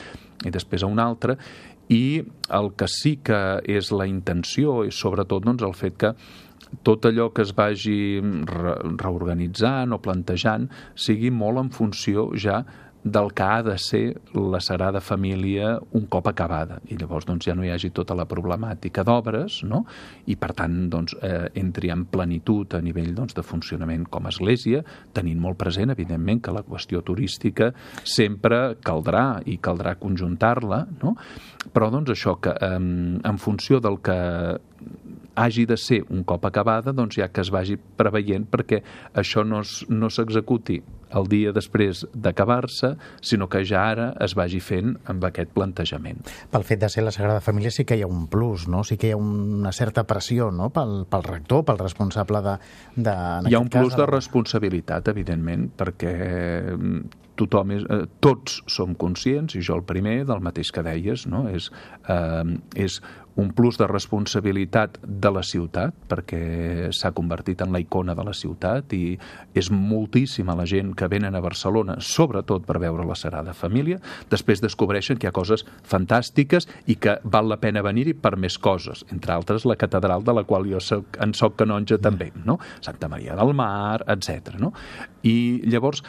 i 0.44 0.52
després 0.52 0.84
a 0.84 0.90
un 0.92 1.00
altre, 1.00 1.38
i 1.92 2.24
el 2.54 2.72
que 2.78 2.88
sí 2.88 3.18
que 3.25 3.40
és 3.68 3.92
la 3.92 4.08
intenció 4.08 4.84
és 4.88 4.96
sobretot 4.96 5.44
doncs, 5.46 5.63
el 5.63 5.75
fet 5.75 5.98
que 6.00 6.13
tot 6.82 7.06
allò 7.06 7.30
que 7.34 7.44
es 7.46 7.52
vagi 7.54 7.98
re 8.50 8.78
reorganitzant 8.98 9.94
o 9.94 10.02
plantejant 10.02 10.70
sigui 10.96 11.30
molt 11.30 11.62
en 11.62 11.70
funció 11.75 12.32
ja 12.40 12.63
del 13.04 13.34
que 13.36 13.44
ha 13.44 13.62
de 13.64 13.78
ser 13.78 14.22
la 14.34 14.62
Sagrada 14.64 15.02
Família 15.02 15.76
un 15.92 16.06
cop 16.08 16.28
acabada. 16.32 16.80
I 16.88 16.98
llavors 16.98 17.28
doncs, 17.28 17.46
ja 17.50 17.56
no 17.56 17.66
hi 17.66 17.72
hagi 17.74 17.92
tota 17.92 18.16
la 18.16 18.26
problemàtica 18.30 19.04
d'obres, 19.04 19.60
no? 19.68 19.84
i 20.32 20.38
per 20.40 20.54
tant 20.56 20.88
doncs, 20.90 21.18
eh, 21.22 21.50
entri 21.60 21.92
en 21.92 22.06
plenitud 22.08 22.74
a 22.74 22.82
nivell 22.82 23.12
doncs, 23.16 23.36
de 23.36 23.44
funcionament 23.44 24.08
com 24.10 24.26
a 24.26 24.32
església, 24.32 24.84
tenint 25.14 25.42
molt 25.44 25.60
present, 25.60 25.92
evidentment, 25.92 26.42
que 26.44 26.56
la 26.56 26.64
qüestió 26.64 27.04
turística 27.04 27.74
sempre 28.04 28.78
caldrà 28.84 29.42
i 29.46 29.60
caldrà 29.60 29.98
conjuntar-la, 30.00 30.86
no? 31.04 31.18
però 31.74 31.92
doncs, 31.92 32.16
això 32.16 32.38
que 32.40 32.56
eh, 32.56 32.78
en 32.80 33.42
funció 33.42 33.84
del 33.84 34.00
que 34.04 34.20
hagi 35.36 35.66
de 35.66 35.78
ser 35.78 36.04
un 36.10 36.24
cop 36.24 36.46
acabada, 36.46 36.94
doncs 36.94 37.18
ja 37.18 37.30
que 37.34 37.42
es 37.42 37.50
vagi 37.54 37.78
preveient 37.78 38.46
perquè 38.50 38.84
això 39.18 39.44
no 39.46 39.63
s'executi 39.63 40.82
el 41.13 41.28
dia 41.30 41.52
després 41.54 42.04
d'acabar-se, 42.13 42.94
sinó 43.22 43.48
que 43.50 43.63
ja 43.70 43.84
ara 43.92 44.08
es 44.24 44.34
vagi 44.38 44.60
fent 44.63 44.96
amb 45.10 45.25
aquest 45.30 45.52
plantejament. 45.54 46.24
Pel 46.54 46.66
fet 46.66 46.82
de 46.82 46.90
ser 46.90 47.06
la 47.06 47.13
Sagrada 47.13 47.42
Família 47.46 47.72
sí 47.74 47.86
que 47.86 47.98
hi 47.98 48.06
ha 48.06 48.10
un 48.10 48.25
plus, 48.32 48.68
no? 48.68 48.84
Sí 48.84 48.98
que 48.98 49.12
hi 49.12 49.13
ha 49.13 49.20
una 49.20 49.72
certa 49.72 50.06
pressió, 50.10 50.50
no?, 50.52 50.72
pel, 50.74 51.04
pel 51.10 51.28
rector, 51.28 51.66
pel 51.68 51.82
responsable 51.82 52.42
de... 52.46 52.56
de 52.96 53.18
hi 53.50 53.54
ha 53.54 53.62
un 53.62 53.70
plus 53.70 53.94
cas, 53.94 54.00
de 54.02 54.10
responsabilitat, 54.10 55.13
evidentment, 55.13 55.70
perquè 55.78 56.16
tothom 57.40 57.72
és, 57.72 57.84
eh, 57.90 58.06
tots 58.20 58.62
som 58.68 58.96
conscients, 58.96 59.56
i 59.56 59.62
jo 59.62 59.75
el 59.75 59.84
primer, 59.84 60.25
del 60.25 60.42
mateix 60.42 60.72
que 60.72 60.84
deies, 60.84 61.28
no? 61.28 61.48
és, 61.50 61.72
eh, 62.08 62.60
és 62.75 63.02
un 63.36 63.52
plus 63.52 63.78
de 63.78 63.88
responsabilitat 63.88 65.00
de 65.02 65.32
la 65.34 65.42
ciutat, 65.44 65.96
perquè 66.10 66.92
s'ha 66.94 67.12
convertit 67.18 67.63
en 67.66 67.74
la 67.74 67.82
icona 67.82 68.13
de 68.13 68.25
la 68.25 68.34
ciutat 68.38 68.94
i 68.94 69.18
és 69.58 69.72
moltíssima 69.74 70.56
la 70.58 70.68
gent 70.70 70.94
que 70.98 71.10
venen 71.10 71.36
a 71.36 71.42
Barcelona, 71.42 71.98
sobretot 72.00 72.66
per 72.68 72.80
veure 72.80 73.06
la 73.08 73.18
Sagrada 73.18 73.56
Família, 73.58 74.00
després 74.30 74.62
descobreixen 74.62 75.18
que 75.18 75.28
hi 75.28 75.32
ha 75.32 75.36
coses 75.36 75.66
fantàstiques 75.90 76.70
i 76.86 76.98
que 77.02 77.18
val 77.24 77.50
la 77.50 77.58
pena 77.58 77.82
venir-hi 77.86 78.13
per 78.13 78.36
més 78.38 78.60
coses, 78.62 79.06
entre 79.12 79.34
altres 79.34 79.66
la 79.66 79.78
catedral 79.82 80.24
de 80.24 80.38
la 80.38 80.46
qual 80.46 80.70
jo 80.70 80.82
soc, 80.84 81.18
en 81.24 81.34
soc 81.34 81.58
canonge 81.58 81.98
també, 81.98 82.32
no? 82.46 82.60
Santa 82.82 83.10
Maria 83.10 83.38
del 83.40 83.54
Mar, 83.58 84.04
etc. 84.13 84.60
No? 84.62 84.74
I 85.24 85.63
llavors 85.66 86.04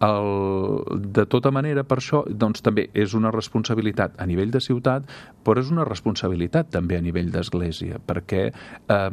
el, 0.00 0.84
de 1.12 1.24
tota 1.26 1.50
manera, 1.54 1.84
per 1.88 1.98
això, 1.98 2.22
doncs 2.28 2.62
també 2.64 2.88
és 2.94 3.14
una 3.18 3.32
responsabilitat 3.34 4.18
a 4.20 4.26
nivell 4.30 4.52
de 4.54 4.60
ciutat, 4.62 5.08
però 5.44 5.62
és 5.62 5.72
una 5.72 5.86
responsabilitat 5.88 6.70
també 6.74 6.98
a 6.98 7.02
nivell 7.02 7.30
d'església, 7.34 7.98
perquè 8.06 8.42
eh, 8.50 9.08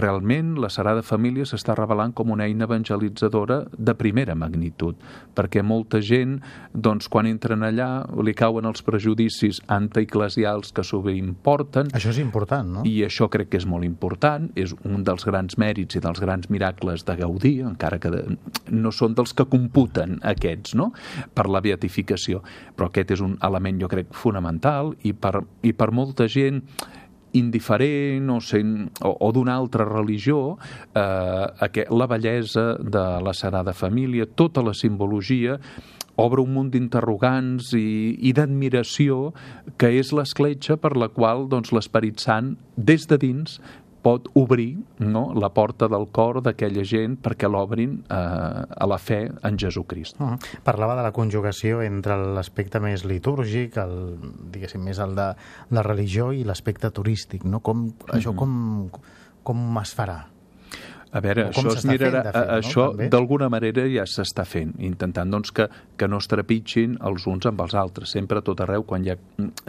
realment 0.00 0.56
la 0.60 0.70
Sagrada 0.72 1.04
Família 1.06 1.46
s'està 1.48 1.76
revelant 1.78 2.12
com 2.16 2.32
una 2.34 2.48
eina 2.48 2.66
evangelitzadora 2.68 3.62
de 3.72 3.94
primera 3.98 4.36
magnitud, 4.38 4.98
perquè 5.34 5.62
molta 5.62 6.02
gent, 6.04 6.38
doncs, 6.74 7.08
quan 7.08 7.28
entren 7.30 7.64
allà, 7.64 8.04
li 8.24 8.34
cauen 8.36 8.68
els 8.68 8.84
prejudicis 8.84 9.62
antieclesials 9.72 10.74
que 10.76 10.84
sovint 10.84 11.32
porten. 11.42 11.92
Això 11.96 12.12
és 12.12 12.20
important, 12.22 12.74
no? 12.78 12.84
I 12.88 13.00
això 13.06 13.30
crec 13.32 13.52
que 13.52 13.62
és 13.62 13.68
molt 13.68 13.86
important, 13.86 14.50
és 14.58 14.74
un 14.84 15.04
dels 15.06 15.24
grans 15.24 15.56
mèrits 15.60 15.96
i 15.96 16.04
dels 16.04 16.20
grans 16.20 16.50
miracles 16.52 17.06
de 17.08 17.16
Gaudí, 17.18 17.54
encara 17.64 18.00
que 18.02 18.12
de, 18.12 18.24
no 18.74 18.92
són 18.92 19.16
dels 19.16 19.32
que 19.36 19.46
computen 19.48 20.17
aquests, 20.22 20.74
no?, 20.78 20.92
per 21.34 21.48
la 21.48 21.62
beatificació. 21.64 22.42
Però 22.76 22.88
aquest 22.88 23.16
és 23.16 23.24
un 23.24 23.36
element, 23.44 23.80
jo 23.82 23.90
crec, 23.90 24.14
fonamental 24.16 24.94
i 25.08 25.12
per, 25.12 25.42
i 25.62 25.74
per 25.76 25.92
molta 25.92 26.28
gent 26.30 26.62
indiferent 27.36 28.30
o, 28.32 28.38
sent, 28.40 28.88
o, 29.04 29.12
o 29.26 29.28
d'una 29.36 29.54
altra 29.58 29.84
religió, 29.84 30.56
eh, 30.96 31.84
la 31.90 32.08
bellesa 32.08 32.72
de 32.80 33.04
la 33.24 33.34
Sagrada 33.36 33.74
Família, 33.76 34.26
tota 34.26 34.64
la 34.64 34.74
simbologia, 34.74 35.58
obre 36.18 36.42
un 36.42 36.54
munt 36.56 36.70
d'interrogants 36.72 37.70
i, 37.78 38.16
i 38.26 38.32
d'admiració 38.34 39.32
que 39.78 39.92
és 40.00 40.10
l'escletxa 40.16 40.78
per 40.82 40.96
la 40.98 41.10
qual 41.14 41.46
doncs, 41.52 41.70
l'Esperit 41.72 42.18
Sant, 42.24 42.56
des 42.74 43.06
de 43.06 43.20
dins, 43.22 43.60
pot 44.08 44.30
obrir 44.40 44.78
no, 45.04 45.28
la 45.36 45.50
porta 45.52 45.88
del 45.92 46.08
cor 46.14 46.40
d'aquella 46.44 46.84
gent 46.88 47.18
perquè 47.24 47.50
l'obrin 47.50 47.98
eh, 48.08 48.16
a 48.16 48.88
la 48.88 48.98
fe 49.02 49.20
en 49.44 49.58
Jesucrist. 49.60 50.20
Uh 50.20 50.32
-huh. 50.32 50.62
Parlava 50.64 50.96
de 50.96 51.02
la 51.02 51.12
conjugació 51.12 51.82
entre 51.82 52.16
l'aspecte 52.16 52.80
més 52.80 53.04
litúrgic, 53.04 53.76
el, 53.76 54.16
diguéssim, 54.52 54.82
més 54.82 54.98
el 54.98 55.14
de 55.14 55.28
la 55.70 55.82
religió 55.82 56.32
i 56.32 56.44
l'aspecte 56.44 56.90
turístic. 56.90 57.44
No? 57.44 57.60
Com, 57.60 57.86
uh 57.86 57.92
-huh. 57.92 58.16
Això 58.16 58.34
com, 58.34 58.90
com 59.42 59.78
es 59.82 59.94
farà? 59.94 60.37
A 61.12 61.22
veure, 61.24 61.46
això 61.48 61.72
es 61.72 61.86
mirarà, 61.88 62.22
fet, 62.26 62.36
això 62.58 62.88
no? 62.92 63.08
d'alguna 63.12 63.48
manera 63.52 63.86
ja 63.88 64.04
s'està 64.08 64.44
fent, 64.48 64.74
intentant 64.84 65.30
doncs, 65.32 65.52
que, 65.56 65.68
que 65.96 66.08
no 66.10 66.20
es 66.20 66.28
trepitgin 66.28 66.98
els 67.08 67.24
uns 67.30 67.48
amb 67.48 67.62
els 67.64 67.76
altres. 67.78 68.12
Sempre, 68.12 68.42
tot 68.44 68.60
arreu, 68.64 68.84
quan 68.88 69.06
hi 69.06 69.14
ha, 69.14 69.16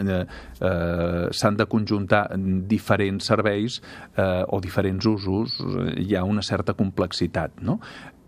eh, 0.04 0.20
eh, 0.20 1.24
s'han 1.32 1.56
de 1.60 1.66
conjuntar 1.70 2.26
diferents 2.70 3.30
serveis 3.32 3.80
eh, 3.80 4.44
o 4.48 4.60
diferents 4.60 5.08
usos, 5.08 5.58
hi 5.96 6.14
ha 6.16 6.24
una 6.28 6.44
certa 6.44 6.76
complexitat, 6.76 7.60
no? 7.64 7.80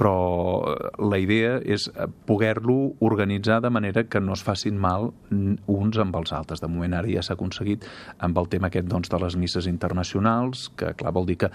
Però 0.02 0.74
la 0.98 1.18
idea 1.22 1.60
és 1.62 1.84
poder-lo 2.26 2.96
organitzar 3.06 3.60
de 3.62 3.70
manera 3.70 4.02
que 4.10 4.20
no 4.20 4.34
es 4.34 4.42
facin 4.42 4.74
mal 4.82 5.12
uns 5.30 5.98
amb 6.02 6.16
els 6.18 6.32
altres. 6.34 6.58
De 6.58 6.66
moment 6.66 6.96
ara 6.98 7.10
ja 7.10 7.22
s'ha 7.22 7.36
aconseguit 7.36 7.86
amb 8.18 8.40
el 8.42 8.48
tema 8.50 8.66
aquest 8.66 8.88
doncs, 8.90 9.12
de 9.12 9.20
les 9.22 9.36
misses 9.38 9.68
internacionals, 9.70 10.66
que 10.74 10.90
clar 10.98 11.14
vol 11.14 11.28
dir 11.30 11.38
que 11.44 11.52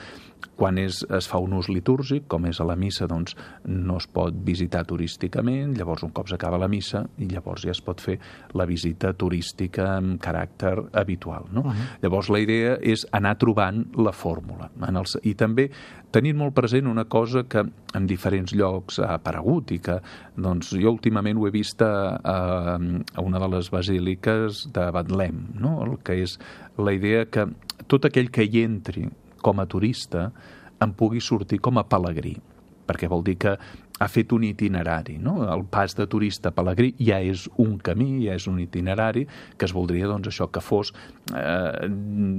quan 0.55 0.79
és, 0.79 1.01
es 1.13 1.27
fa 1.27 1.41
un 1.43 1.57
ús 1.57 1.67
litúrgic, 1.67 2.23
com 2.31 2.47
és 2.47 2.61
a 2.63 2.67
la 2.69 2.77
missa, 2.79 3.09
doncs 3.09 3.35
no 3.67 3.97
es 3.99 4.07
pot 4.07 4.35
visitar 4.47 4.85
turísticament, 4.87 5.75
llavors 5.75 6.05
un 6.07 6.15
cop 6.15 6.31
s'acaba 6.31 6.61
la 6.61 6.71
missa 6.71 7.03
i 7.19 7.27
llavors 7.33 7.67
ja 7.67 7.75
es 7.75 7.83
pot 7.83 7.99
fer 8.01 8.15
la 8.55 8.65
visita 8.69 9.11
turística 9.13 9.89
amb 9.97 10.21
caràcter 10.23 10.73
habitual. 10.93 11.51
No? 11.51 11.61
Uh 11.61 11.73
-huh. 11.73 11.99
Llavors 12.01 12.29
la 12.29 12.39
idea 12.39 12.77
és 12.81 13.05
anar 13.11 13.37
trobant 13.37 13.85
la 13.97 14.13
fórmula. 14.13 14.71
En 14.87 14.95
els, 14.95 15.17
I 15.23 15.35
també 15.35 15.69
tenint 16.11 16.37
molt 16.37 16.53
present 16.53 16.87
una 16.87 17.05
cosa 17.05 17.43
que 17.43 17.65
en 17.93 18.07
diferents 18.07 18.36
llocs 18.45 18.99
ha 19.01 19.15
aparegut 19.17 19.71
i 19.73 19.79
que 19.83 19.97
doncs, 20.35 20.73
jo 20.77 20.93
últimament 20.93 21.39
ho 21.39 21.47
he 21.47 21.53
vist 21.53 21.81
a, 21.81 22.17
a, 22.21 22.37
a 22.77 23.23
una 23.25 23.41
de 23.41 23.49
les 23.55 23.71
basíliques 23.73 24.67
de 24.73 24.85
Betlem, 24.93 25.39
no? 25.57 25.79
el 25.85 25.97
que 26.05 26.19
és 26.23 26.37
la 26.77 26.93
idea 26.93 27.25
que 27.25 27.47
tot 27.87 28.05
aquell 28.05 28.29
que 28.29 28.45
hi 28.45 28.63
entri 28.63 29.07
com 29.41 29.59
a 29.59 29.67
turista 29.69 30.29
en 30.83 30.93
pugui 30.93 31.21
sortir 31.23 31.59
com 31.63 31.79
a 31.81 31.87
pelegrí 31.89 32.35
perquè 32.87 33.09
vol 33.11 33.25
dir 33.25 33.35
que 33.41 33.57
ha 33.99 34.07
fet 34.11 34.33
un 34.33 34.45
itinerari. 34.47 35.17
No? 35.21 35.39
El 35.53 35.65
pas 35.71 35.95
de 35.97 36.07
turista 36.09 36.51
pelegrí 36.55 36.93
ja 37.01 37.19
és 37.23 37.47
un 37.61 37.77
camí, 37.83 38.09
ja 38.25 38.37
és 38.37 38.47
un 38.49 38.59
itinerari 38.61 39.25
que 39.57 39.67
es 39.67 39.73
voldria 39.75 40.09
doncs, 40.09 40.29
això 40.31 40.49
que 40.53 40.63
fos 40.63 40.93
eh, 41.33 41.87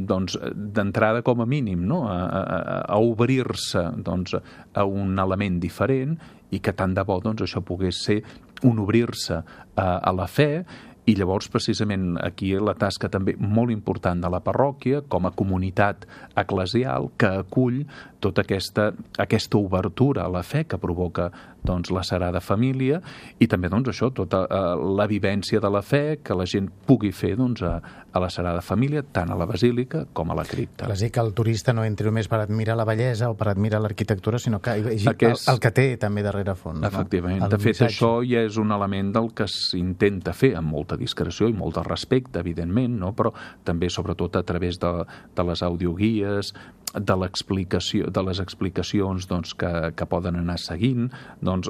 doncs, 0.08 0.38
d'entrada 0.54 1.22
com 1.26 1.42
a 1.42 1.48
mínim 1.48 1.86
no? 1.88 2.04
a, 2.08 2.18
a, 2.26 2.80
a 2.86 2.98
obrir-se 3.02 3.88
doncs, 4.06 4.36
a 4.38 4.84
un 4.84 5.18
element 5.18 5.58
diferent 5.62 6.18
i 6.54 6.62
que 6.64 6.72
tant 6.72 6.94
de 6.96 7.04
bo 7.04 7.18
doncs, 7.24 7.44
això 7.44 7.62
pogués 7.64 8.04
ser 8.06 8.22
un 8.66 8.78
obrir-se 8.82 9.38
a, 9.38 9.88
a 9.98 10.12
la 10.14 10.26
fe 10.26 10.64
i 11.08 11.14
llavors, 11.16 11.48
precisament, 11.48 12.18
aquí 12.20 12.50
la 12.60 12.74
tasca 12.76 13.08
també 13.08 13.32
molt 13.40 13.72
important 13.72 14.20
de 14.20 14.28
la 14.28 14.42
parròquia, 14.44 15.00
com 15.08 15.24
a 15.24 15.32
comunitat 15.32 16.04
eclesial, 16.36 17.08
que 17.16 17.30
acull 17.40 17.78
tota 18.20 18.44
aquesta, 18.44 18.90
aquesta 19.16 19.56
obertura 19.56 20.26
a 20.26 20.32
la 20.32 20.42
fe 20.44 20.66
que 20.68 20.80
provoca 20.82 21.30
doncs, 21.64 21.90
la 21.94 22.02
Sagrada 22.06 22.40
Família 22.40 23.00
i 23.38 23.48
també 23.50 23.70
doncs, 23.72 23.90
això, 23.92 24.10
tota 24.14 24.44
eh, 24.46 24.60
la 24.98 25.06
vivència 25.10 25.60
de 25.60 25.70
la 25.72 25.82
fe 25.82 26.18
que 26.24 26.36
la 26.36 26.46
gent 26.48 26.68
pugui 26.86 27.12
fer 27.12 27.34
doncs, 27.38 27.62
a, 27.62 27.78
a 28.12 28.22
la 28.22 28.30
Sagrada 28.32 28.62
Família, 28.64 29.02
tant 29.02 29.30
a 29.32 29.36
la 29.38 29.46
Basílica 29.48 30.04
com 30.16 30.32
a 30.32 30.36
la 30.38 30.44
cripta. 30.48 30.88
És 30.92 31.04
dir, 31.04 31.10
que 31.14 31.22
el 31.22 31.32
turista 31.36 31.74
no 31.76 31.84
entri 31.86 32.08
només 32.08 32.28
per 32.30 32.40
admirar 32.42 32.76
la 32.78 32.86
bellesa 32.88 33.30
o 33.32 33.36
per 33.38 33.50
admirar 33.52 33.82
l'arquitectura, 33.84 34.40
sinó 34.42 34.62
que 34.64 34.76
Aquest... 34.78 35.48
el, 35.48 35.54
el 35.54 35.62
que 35.62 35.72
té 35.74 35.86
també 36.00 36.24
darrere 36.26 36.54
fons. 36.58 36.84
Efectivament. 36.88 37.42
No? 37.44 37.50
De 37.52 37.60
fet, 37.60 37.74
missatge. 37.74 37.92
això 37.92 38.12
ja 38.26 38.44
és 38.46 38.58
un 38.60 38.72
element 38.74 39.12
del 39.14 39.30
que 39.36 39.48
s'intenta 39.50 40.34
fer 40.36 40.54
amb 40.58 40.72
molta 40.72 40.98
discreció 41.00 41.48
i 41.50 41.56
molt 41.56 41.78
de 41.78 41.84
respecte, 41.86 42.40
evidentment, 42.40 42.98
no? 43.00 43.12
però 43.18 43.32
també, 43.64 43.90
sobretot, 43.92 44.40
a 44.40 44.44
través 44.46 44.80
de, 44.80 44.92
de 45.36 45.48
les 45.50 45.62
audioguies, 45.66 46.54
de 46.94 47.16
l'explicació 47.20 48.08
de 48.14 48.22
les 48.24 48.40
explicacions 48.40 49.28
doncs, 49.28 49.52
que, 49.58 49.92
que 49.96 50.06
poden 50.08 50.38
anar 50.40 50.58
seguint, 50.62 51.10
doncs, 51.44 51.68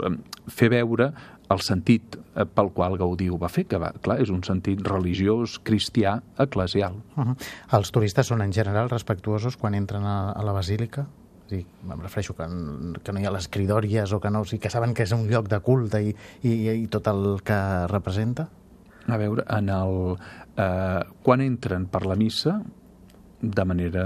fer 0.52 0.70
veure 0.70 1.12
el 1.48 1.62
sentit 1.64 2.18
eh, 2.18 2.44
pel 2.44 2.70
qual 2.76 2.98
Gaudí 3.00 3.28
ho 3.32 3.38
va 3.40 3.50
fer, 3.52 3.64
que 3.68 3.80
va, 3.80 3.90
clar, 4.04 4.18
és 4.22 4.30
un 4.30 4.42
sentit 4.46 4.82
religiós, 4.86 5.58
cristià, 5.64 6.18
eclesial. 6.38 7.00
Uh 7.16 7.24
-huh. 7.24 7.36
Els 7.78 7.90
turistes 7.90 8.26
són 8.26 8.42
en 8.42 8.52
general 8.52 8.90
respectuosos 8.90 9.56
quan 9.56 9.74
entren 9.74 10.04
a, 10.04 10.32
a 10.32 10.42
la 10.42 10.52
basílica? 10.52 11.06
Sí, 11.48 11.64
em 11.64 12.00
refereixo 12.00 12.34
que, 12.36 12.44
que 13.02 13.12
no 13.12 13.20
hi 13.20 13.24
ha 13.24 13.30
les 13.30 13.48
cridòries 13.48 14.12
o 14.12 14.20
que 14.20 14.30
no, 14.30 14.40
o 14.40 14.44
sigui, 14.44 14.60
que 14.60 14.70
saben 14.70 14.92
que 14.92 15.02
és 15.02 15.12
un 15.12 15.26
lloc 15.30 15.48
de 15.48 15.60
culte 15.60 16.02
i, 16.02 16.14
i, 16.42 16.68
i 16.70 16.86
tot 16.88 17.06
el 17.08 17.40
que 17.42 17.86
representa? 17.88 18.48
A 19.08 19.16
veure, 19.16 19.44
en 19.48 19.70
el, 19.72 20.18
eh, 20.60 21.00
quan 21.22 21.40
entren 21.40 21.86
per 21.86 22.04
la 22.04 22.16
missa, 22.16 22.60
de 23.40 23.64
manera 23.64 24.04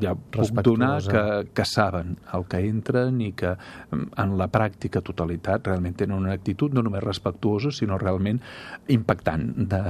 ja 0.00 0.14
puc 0.14 0.60
donar 0.62 1.02
que, 1.02 1.22
que 1.54 1.64
saben 1.66 2.14
el 2.36 2.44
que 2.46 2.60
entren 2.62 3.18
i 3.24 3.32
que 3.34 3.54
en 3.90 4.36
la 4.38 4.46
pràctica 4.52 5.02
totalitat 5.02 5.66
realment 5.66 5.96
tenen 5.98 6.16
una 6.20 6.36
actitud 6.38 6.74
no 6.74 6.84
només 6.86 7.02
respectuosa 7.02 7.72
sinó 7.74 7.98
realment 7.98 8.38
impactant 8.94 9.48
de, 9.56 9.82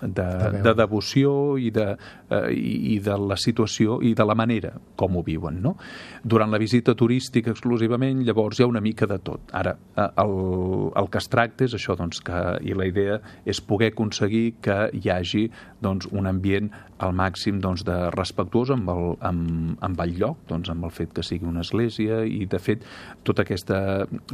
de, 0.00 0.08
de, 0.16 0.62
de 0.64 0.74
devoció 0.78 1.34
i 1.60 1.70
de, 1.74 1.90
eh, 2.30 2.42
i 2.56 2.98
de 3.04 3.18
la 3.20 3.36
situació 3.36 4.00
i 4.00 4.14
de 4.16 4.24
la 4.24 4.36
manera 4.38 4.72
com 4.96 5.16
ho 5.16 5.24
viuen. 5.26 5.60
No? 5.62 5.76
Durant 6.24 6.52
la 6.52 6.60
visita 6.62 6.96
turística 6.96 7.52
exclusivament 7.52 8.24
llavors 8.24 8.58
hi 8.58 8.64
ha 8.64 8.70
una 8.70 8.80
mica 8.84 9.08
de 9.10 9.18
tot. 9.20 9.52
Ara, 9.52 9.76
eh, 9.96 10.08
el, 10.24 10.34
el 10.96 11.10
que 11.12 11.20
es 11.20 11.28
tracta 11.32 11.68
és 11.68 11.76
això 11.76 11.98
doncs, 11.98 12.22
que, 12.24 12.42
i 12.64 12.76
la 12.76 12.88
idea 12.88 13.20
és 13.44 13.60
poder 13.60 13.92
aconseguir 13.92 14.46
que 14.64 14.86
hi 14.96 15.10
hagi 15.12 15.46
doncs, 15.84 16.08
un 16.12 16.28
ambient 16.30 16.72
al 17.04 17.12
màxim 17.16 17.60
doncs, 17.60 17.84
de 17.84 18.05
respectuós 18.14 18.70
amb 18.74 18.90
el, 18.92 19.04
amb, 19.24 19.76
amb 19.84 20.00
el 20.04 20.14
lloc, 20.20 20.38
doncs, 20.50 20.70
amb 20.72 20.86
el 20.88 20.92
fet 20.94 21.12
que 21.16 21.24
sigui 21.26 21.48
una 21.48 21.64
església 21.64 22.22
i, 22.26 22.44
de 22.50 22.60
fet, 22.62 22.84
tota 23.26 23.44
aquesta 23.46 23.80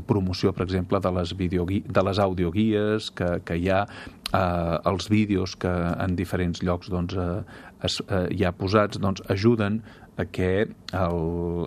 promoció, 0.08 0.52
per 0.56 0.66
exemple, 0.66 1.00
de 1.02 1.12
les, 1.18 1.34
de 1.36 2.04
les 2.08 2.22
audioguies 2.26 3.10
que, 3.16 3.32
que 3.46 3.58
hi 3.58 3.70
ha, 3.72 3.82
eh, 4.32 4.76
els 4.92 5.08
vídeos 5.12 5.56
que 5.56 5.72
en 5.72 6.16
diferents 6.18 6.62
llocs 6.62 6.92
doncs, 6.92 7.16
eh, 7.16 7.42
es, 7.88 8.00
eh, 8.08 8.28
hi 8.36 8.46
ha 8.46 8.54
posats, 8.56 9.00
doncs, 9.02 9.24
ajuden 9.32 9.82
a 10.16 10.26
que 10.28 10.52
el, 10.92 11.20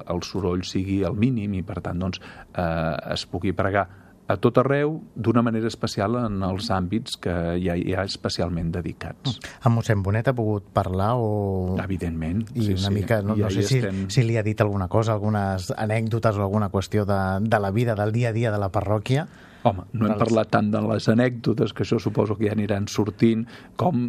el 0.06 0.24
soroll 0.24 0.64
sigui 0.68 1.02
el 1.08 1.18
mínim 1.18 1.56
i, 1.58 1.64
per 1.66 1.82
tant, 1.86 2.02
doncs, 2.02 2.22
eh, 2.54 3.14
es 3.16 3.26
pugui 3.30 3.56
pregar 3.58 3.88
a 4.28 4.38
tot 4.42 4.58
arreu 4.58 4.98
d'una 5.16 5.44
manera 5.46 5.70
especial 5.70 6.18
en 6.18 6.42
els 6.48 6.70
àmbits 6.74 7.20
que 7.22 7.34
ja 7.62 7.76
hi 7.78 7.94
ha 7.94 8.06
especialment 8.08 8.72
dedicats. 8.74 9.38
Amb 9.62 9.78
mossèn 9.78 10.02
Bonet 10.06 10.30
ha 10.32 10.36
pogut 10.38 10.66
parlar 10.74 11.14
o... 11.22 11.76
Evidentment. 11.84 12.46
I 12.56 12.70
sí, 12.72 12.78
una 12.78 12.90
sí. 12.90 12.94
mica, 12.98 13.22
no, 13.22 13.36
no 13.38 13.52
sé 13.54 13.66
si, 13.68 13.82
estem... 13.82 14.06
si 14.10 14.26
li 14.26 14.40
ha 14.40 14.46
dit 14.46 14.62
alguna 14.66 14.90
cosa, 14.90 15.14
algunes 15.14 15.70
anècdotes 15.78 16.40
o 16.40 16.46
alguna 16.48 16.72
qüestió 16.74 17.06
de, 17.06 17.20
de 17.46 17.60
la 17.62 17.72
vida, 17.72 17.96
del 17.96 18.16
dia 18.16 18.34
a 18.34 18.38
dia 18.38 18.52
de 18.52 18.62
la 18.62 18.72
parròquia 18.74 19.28
Home, 19.66 19.88
no 19.98 20.06
hem 20.06 20.20
parlat 20.20 20.52
tant 20.54 20.68
de 20.70 20.80
les 20.86 21.08
anècdotes, 21.10 21.74
que 21.74 21.82
això 21.86 21.98
suposo 22.02 22.36
que 22.38 22.46
ja 22.46 22.54
aniran 22.54 22.86
sortint, 22.92 23.46
com 23.82 24.06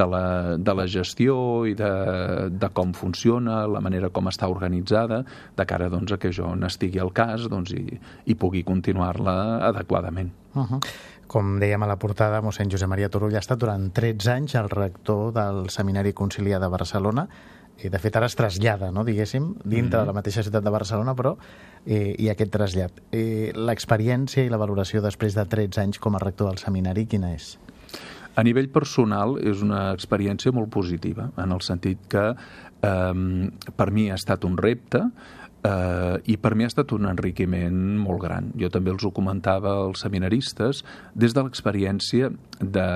de 0.00 0.06
la, 0.12 0.22
de 0.62 0.74
la 0.78 0.86
gestió 0.90 1.36
i 1.66 1.74
de, 1.78 1.90
de 2.54 2.70
com 2.76 2.94
funciona, 2.94 3.64
la 3.66 3.82
manera 3.82 4.12
com 4.14 4.30
està 4.30 4.46
organitzada, 4.52 5.24
de 5.58 5.66
cara 5.66 5.90
doncs, 5.90 6.14
a 6.14 6.20
que 6.22 6.30
jo 6.30 6.52
n'estigui 6.54 7.02
al 7.02 7.10
cas 7.16 7.48
doncs, 7.50 7.74
i, 7.74 7.98
i 8.30 8.38
pugui 8.38 8.62
continuar-la 8.66 9.36
adequadament. 9.72 10.30
Uh 10.54 10.62
-huh. 10.62 10.80
Com 11.26 11.58
dèiem 11.58 11.82
a 11.82 11.86
la 11.90 11.98
portada, 11.98 12.40
mossèn 12.40 12.70
Josep 12.70 12.88
Maria 12.88 13.08
Turull 13.10 13.34
ha 13.34 13.42
estat 13.42 13.58
durant 13.58 13.90
13 13.92 14.30
anys 14.30 14.54
el 14.54 14.70
rector 14.70 15.32
del 15.34 15.68
Seminari 15.70 16.12
Conciliar 16.12 16.60
de 16.60 16.68
Barcelona, 16.68 17.28
i 17.84 17.90
de 17.92 17.98
fet 18.00 18.16
ara 18.16 18.28
es 18.30 18.36
trasllada, 18.38 18.90
no, 18.92 19.04
diguéssim, 19.04 19.54
dintre 19.64 19.80
mm 19.80 19.84
-hmm. 19.84 20.00
de 20.00 20.06
la 20.06 20.12
mateixa 20.12 20.42
ciutat 20.42 20.64
de 20.64 20.70
Barcelona, 20.70 21.14
però 21.14 21.36
eh, 21.84 22.14
hi 22.18 22.28
ha 22.28 22.32
aquest 22.32 22.50
trasllat. 22.50 22.92
Eh, 23.12 23.52
L'experiència 23.54 24.44
i 24.44 24.48
la 24.48 24.56
valoració 24.56 25.02
després 25.02 25.34
de 25.34 25.44
13 25.44 25.80
anys 25.80 25.98
com 25.98 26.14
a 26.14 26.18
rector 26.18 26.48
del 26.48 26.58
seminari, 26.58 27.06
quina 27.06 27.34
és? 27.34 27.58
A 28.34 28.42
nivell 28.42 28.68
personal 28.68 29.38
és 29.38 29.62
una 29.62 29.92
experiència 29.92 30.52
molt 30.52 30.68
positiva, 30.70 31.30
en 31.36 31.52
el 31.52 31.60
sentit 31.60 31.98
que 32.08 32.34
eh, 32.82 33.50
per 33.76 33.90
mi 33.90 34.10
ha 34.10 34.14
estat 34.14 34.44
un 34.44 34.56
repte, 34.56 35.02
eh, 35.66 36.20
i 36.24 36.36
per 36.36 36.54
mi 36.54 36.66
ha 36.66 36.70
estat 36.70 36.92
un 36.96 37.06
enriquiment 37.10 37.80
molt 38.02 38.22
gran. 38.22 38.50
Jo 38.60 38.70
també 38.72 38.92
els 38.94 39.04
ho 39.06 39.12
comentava 39.14 39.72
als 39.86 40.04
seminaristes 40.04 40.82
des 41.14 41.34
de 41.36 41.44
l'experiència 41.46 42.30
de, 42.60 42.86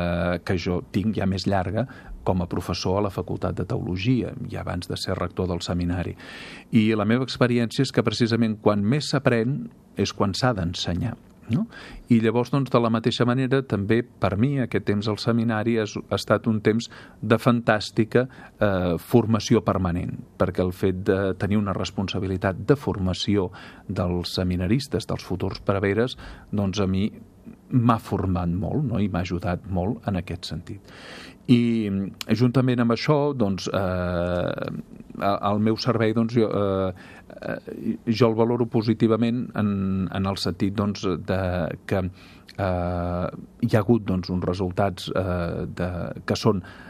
que 0.44 0.58
jo 0.58 0.82
tinc 0.94 1.16
ja 1.16 1.28
més 1.30 1.46
llarga 1.46 1.86
com 2.24 2.42
a 2.42 2.48
professor 2.50 2.98
a 2.98 3.06
la 3.06 3.14
Facultat 3.14 3.56
de 3.56 3.66
Teologia, 3.68 4.35
ja 4.50 4.61
abans 4.64 4.88
de 4.88 4.98
ser 5.00 5.18
rector 5.18 5.48
del 5.48 5.64
seminari. 5.64 6.16
I 6.72 6.90
la 6.98 7.09
meva 7.09 7.26
experiència 7.26 7.87
és 7.87 7.92
que 7.92 8.06
precisament 8.06 8.59
quan 8.61 8.85
més 8.85 9.11
s'aprèn 9.12 9.62
és 10.00 10.12
quan 10.16 10.37
s'ha 10.37 10.54
d'ensenyar. 10.56 11.16
No? 11.50 11.64
I 12.09 12.20
llavors, 12.22 12.52
doncs, 12.54 12.70
de 12.70 12.78
la 12.78 12.90
mateixa 12.94 13.26
manera, 13.26 13.61
també 13.66 14.00
per 14.02 14.37
mi 14.38 14.52
aquest 14.62 14.87
temps 14.87 15.09
al 15.11 15.18
seminari 15.18 15.76
ha, 15.83 15.87
estat 16.14 16.46
un 16.50 16.61
temps 16.62 16.87
de 17.20 17.38
fantàstica 17.42 18.26
eh, 18.26 18.94
formació 19.02 19.64
permanent, 19.66 20.14
perquè 20.38 20.62
el 20.62 20.72
fet 20.76 21.02
de 21.09 21.18
tenir 21.40 21.59
una 21.59 21.74
responsabilitat 21.76 22.62
de 22.68 22.78
formació 22.78 23.48
dels 23.88 24.37
seminaristes, 24.38 25.09
dels 25.11 25.26
futurs 25.26 25.59
preveres, 25.66 26.16
doncs 26.54 26.80
a 26.80 26.87
mi 26.87 27.09
m'ha 27.70 27.98
format 28.02 28.50
molt 28.50 28.87
no? 28.90 29.00
i 29.00 29.09
m'ha 29.09 29.22
ajudat 29.26 29.66
molt 29.70 30.09
en 30.11 30.18
aquest 30.20 30.50
sentit. 30.52 30.96
I 31.50 31.90
juntament 32.38 32.83
amb 32.83 32.94
això, 32.94 33.33
doncs, 33.35 33.66
eh, 33.74 34.68
el 35.20 35.62
meu 35.66 35.78
servei, 35.83 36.12
doncs, 36.14 36.37
jo, 36.37 36.46
eh, 36.50 37.56
jo 38.06 38.28
el 38.28 38.37
valoro 38.38 38.68
positivament 38.70 39.48
en, 39.59 39.72
en 40.14 40.30
el 40.30 40.38
sentit 40.38 40.76
doncs, 40.78 41.06
de, 41.26 41.40
que 41.90 42.04
eh, 42.04 43.26
hi 43.66 43.72
ha 43.74 43.83
hagut 43.83 44.06
doncs, 44.06 44.30
uns 44.30 44.46
resultats 44.46 45.11
eh, 45.11 45.66
de, 45.80 45.90
que 46.26 46.38
són 46.38 46.62
eh, 46.62 46.89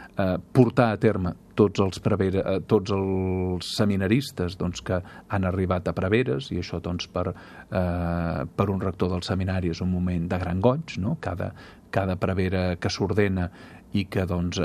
portar 0.53 0.91
a 0.91 0.99
terme 1.01 1.35
tots 1.55 1.81
els, 1.83 1.99
prevera, 2.03 2.43
eh, 2.45 2.61
tots 2.67 2.93
els 2.95 3.71
seminaristes 3.77 4.57
doncs, 4.59 4.81
que 4.85 5.01
han 5.29 5.47
arribat 5.47 5.89
a 5.89 5.95
preveres, 5.97 6.51
i 6.51 6.61
això 6.61 6.81
doncs, 6.83 7.09
per, 7.11 7.27
eh, 7.31 8.45
per 8.55 8.69
un 8.69 8.81
rector 8.81 9.11
del 9.13 9.25
seminari 9.27 9.71
és 9.73 9.81
un 9.81 9.91
moment 9.91 10.27
de 10.31 10.39
gran 10.41 10.61
goig, 10.61 10.97
no? 10.97 11.17
cada, 11.21 11.51
cada 11.91 12.17
prevera 12.19 12.75
que 12.81 12.89
s'ordena 12.89 13.49
i 13.93 14.05
que 14.05 14.25
doncs, 14.25 14.61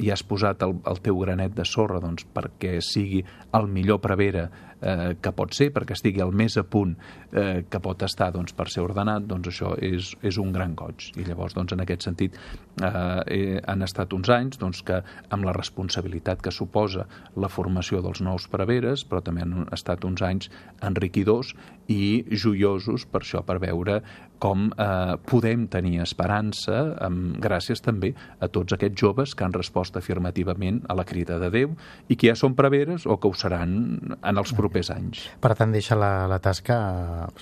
hi 0.00 0.10
has 0.10 0.22
posat 0.24 0.62
el, 0.64 0.78
el 0.88 1.00
teu 1.04 1.18
granet 1.20 1.52
de 1.56 1.64
sorra 1.68 2.00
doncs, 2.00 2.24
perquè 2.32 2.78
sigui 2.84 3.20
el 3.52 3.66
millor 3.68 4.00
prevera 4.00 4.46
eh, 4.80 5.14
que 5.20 5.32
pot 5.36 5.52
ser, 5.52 5.68
perquè 5.74 5.92
estigui 5.96 6.22
el 6.24 6.32
més 6.36 6.56
a 6.56 6.64
punt 6.64 6.94
eh, 6.96 7.62
que 7.68 7.80
pot 7.82 8.02
estar 8.06 8.30
doncs, 8.32 8.54
per 8.56 8.68
ser 8.72 8.84
ordenat, 8.86 9.26
doncs 9.28 9.50
això 9.52 9.74
és, 9.76 10.14
és 10.24 10.38
un 10.40 10.52
gran 10.54 10.74
goig. 10.78 11.10
I 11.20 11.26
llavors, 11.28 11.56
doncs, 11.58 11.76
en 11.76 11.84
aquest 11.84 12.08
sentit, 12.08 12.38
eh, 12.80 13.60
han 13.68 13.84
estat 13.84 14.16
uns 14.16 14.32
anys 14.32 14.60
doncs, 14.62 14.80
que 14.86 15.02
amb 15.28 15.44
la 15.48 15.54
responsabilitat 15.56 16.40
que 16.42 16.54
suposa 16.54 17.06
la 17.36 17.52
formació 17.52 18.00
dels 18.04 18.24
nous 18.24 18.48
preveres, 18.52 19.04
però 19.04 19.20
també 19.24 19.44
han 19.44 19.68
estat 19.76 20.08
uns 20.08 20.24
anys 20.24 20.48
enriquidors 20.80 21.52
i 21.92 22.24
joiosos 22.32 23.04
per 23.10 23.22
això, 23.26 23.44
per 23.44 23.60
veure 23.60 24.00
com 24.42 24.70
eh, 24.74 25.14
podem 25.30 25.68
tenir 25.70 26.00
esperança 26.02 26.82
amb, 27.06 27.38
gràcies 27.42 27.82
també 27.84 28.12
a 28.42 28.50
tots 28.50 28.74
aquests 28.74 28.98
joves 28.98 29.36
que 29.38 29.46
han 29.46 29.54
respost 29.54 29.96
afirmativament 29.98 30.82
a 30.90 30.98
la 30.98 31.06
crida 31.06 31.38
de 31.42 31.52
Déu 31.54 31.76
i 32.08 32.18
que 32.18 32.32
ja 32.32 32.36
són 32.38 32.56
preveres 32.58 33.06
o 33.06 33.18
que 33.22 33.30
ho 33.30 33.38
seran 33.38 33.78
en 34.18 34.42
els 34.42 34.54
propers 34.58 34.90
anys. 34.94 35.28
Per 35.42 35.54
tant, 35.58 35.74
deixa 35.74 35.98
la, 35.98 36.26
la 36.30 36.40
tasca 36.42 36.78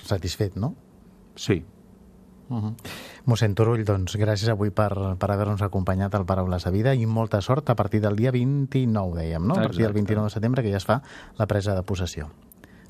satisfet, 0.05 0.57
no? 0.61 0.75
Sí. 1.35 1.63
Uh 2.51 2.59
-huh. 2.61 2.73
Mossèn 3.25 3.55
Turull, 3.55 3.85
doncs 3.85 4.17
gràcies 4.17 4.49
avui 4.49 4.71
per, 4.71 4.91
per 5.17 5.31
haver-nos 5.31 5.61
acompanyat 5.61 6.15
al 6.15 6.25
Paraules 6.25 6.63
de 6.63 6.71
Vida 6.71 6.93
i 6.93 7.05
molta 7.05 7.41
sort 7.41 7.69
a 7.69 7.75
partir 7.75 8.01
del 8.01 8.15
dia 8.15 8.31
29, 8.31 9.15
dèiem, 9.15 9.47
no? 9.47 9.53
A 9.53 9.61
partir 9.61 9.83
del 9.83 9.93
29 9.93 10.27
de 10.27 10.33
setembre, 10.33 10.61
que 10.61 10.71
ja 10.71 10.77
es 10.77 10.85
fa 10.85 11.01
la 11.37 11.47
presa 11.47 11.75
de 11.75 11.83
possessió. 11.83 12.29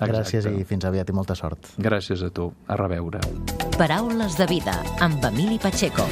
Exacte. 0.02 0.40
Gràcies 0.42 0.50
i 0.50 0.66
fins 0.66 0.86
aviat 0.86 1.10
i 1.10 1.16
molta 1.16 1.36
sort. 1.38 1.74
Gràcies 1.78 2.24
a 2.26 2.32
tu. 2.34 2.52
A 2.68 2.78
reveure. 2.80 3.22
Paraules 3.78 4.38
de 4.38 4.48
Vida 4.50 4.76
amb 5.00 5.24
Emili 5.32 5.60
Pacheco. 5.62 6.08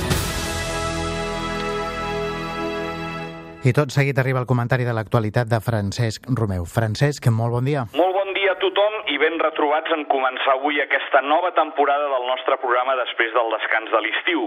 I 3.60 3.74
tot 3.76 3.92
seguit 3.92 4.16
arriba 4.22 4.40
el 4.40 4.48
comentari 4.48 4.86
de 4.88 4.94
l'actualitat 4.96 5.50
de 5.52 5.60
Francesc 5.60 6.30
Romeu. 6.32 6.64
Francesc, 6.64 7.28
molt 7.28 7.52
bon 7.58 7.66
dia. 7.68 7.84
Molt 7.92 8.16
bon 8.16 8.19
tothom 8.70 8.94
i 9.10 9.18
ben 9.18 9.40
retrobats 9.42 9.92
en 9.96 10.04
començar 10.12 10.54
avui 10.54 10.78
aquesta 10.82 11.22
nova 11.26 11.50
temporada 11.58 12.10
del 12.12 12.26
nostre 12.30 12.58
programa 12.62 12.96
després 13.00 13.32
del 13.34 13.50
descans 13.56 13.90
de 13.90 14.02
l'estiu. 14.06 14.46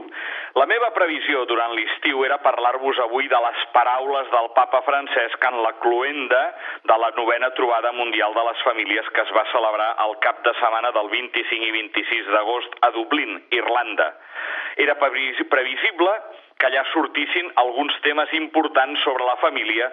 La 0.58 0.66
meva 0.70 0.92
previsió 0.94 1.42
durant 1.50 1.74
l'estiu 1.74 2.22
era 2.26 2.38
parlar-vos 2.44 3.00
avui 3.02 3.26
de 3.32 3.40
les 3.46 3.64
paraules 3.74 4.30
del 4.30 4.50
papa 4.54 4.82
Francesc 4.87 5.46
en 5.50 5.58
la 5.64 5.74
cluenda 5.82 6.42
de 6.87 6.98
la 7.04 7.11
novena 7.16 7.50
trobada 7.58 7.92
mundial 7.98 8.35
de 8.35 8.46
les 8.50 8.62
famílies 8.68 9.11
que 9.16 9.26
es 9.26 9.35
va 9.35 9.46
celebrar 9.50 9.90
al 10.06 10.18
cap 10.22 10.44
de 10.46 10.54
setmana 10.61 10.92
del 10.94 11.11
25 11.11 11.70
i 11.70 11.74
26 11.80 12.32
d'agost 12.37 12.78
a 12.80 12.92
Dublín, 12.94 13.40
Irlanda. 13.50 14.12
Era 14.76 14.96
previsible 14.98 16.12
que 16.62 16.68
allà 16.68 16.85
sortissin 16.92 17.48
alguns 17.58 17.94
temes 18.04 18.30
importants 18.38 19.02
sobre 19.02 19.24
la 19.26 19.35
família 19.40 19.88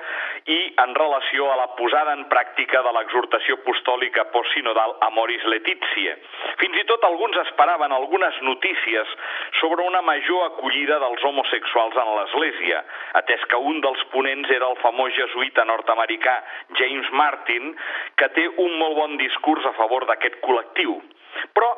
i 0.54 0.58
en 0.84 0.92
relació 0.94 1.48
a 1.50 1.56
la 1.58 1.66
posada 1.80 2.14
en 2.14 2.28
pràctica 2.30 2.84
de 2.86 2.92
l'exhortació 2.94 3.58
apostòlica 3.58 4.28
postsinodal 4.36 4.94
Amoris 5.08 5.48
Letizia. 5.50 6.14
Fins 6.62 6.78
i 6.78 6.86
tot 6.92 7.08
alguns 7.10 7.40
esperaven 7.42 7.96
algunes 7.96 8.38
notícies 8.46 9.16
sobre 9.60 9.88
una 9.88 10.04
major 10.06 10.46
acollida 10.46 11.00
dels 11.02 11.26
homosexuals 11.26 11.98
en 11.98 12.14
l'Església, 12.20 12.84
atès 13.24 13.50
que 13.50 13.64
un 13.74 13.82
dels 13.82 14.06
ponents 14.14 14.54
era 14.54 14.70
el 14.70 14.78
famós 14.86 15.18
jesuïta 15.18 15.66
nord-americà 15.66 16.38
James 16.78 17.10
Martin, 17.18 17.74
que 18.14 18.30
té 18.38 18.46
un 18.46 18.78
molt 18.78 19.00
bon 19.02 19.18
discurs 19.18 19.66
a 19.66 19.74
favor 19.82 20.06
d'aquest 20.06 20.38
col·lectiu. 20.46 21.00
Però, 21.58 21.74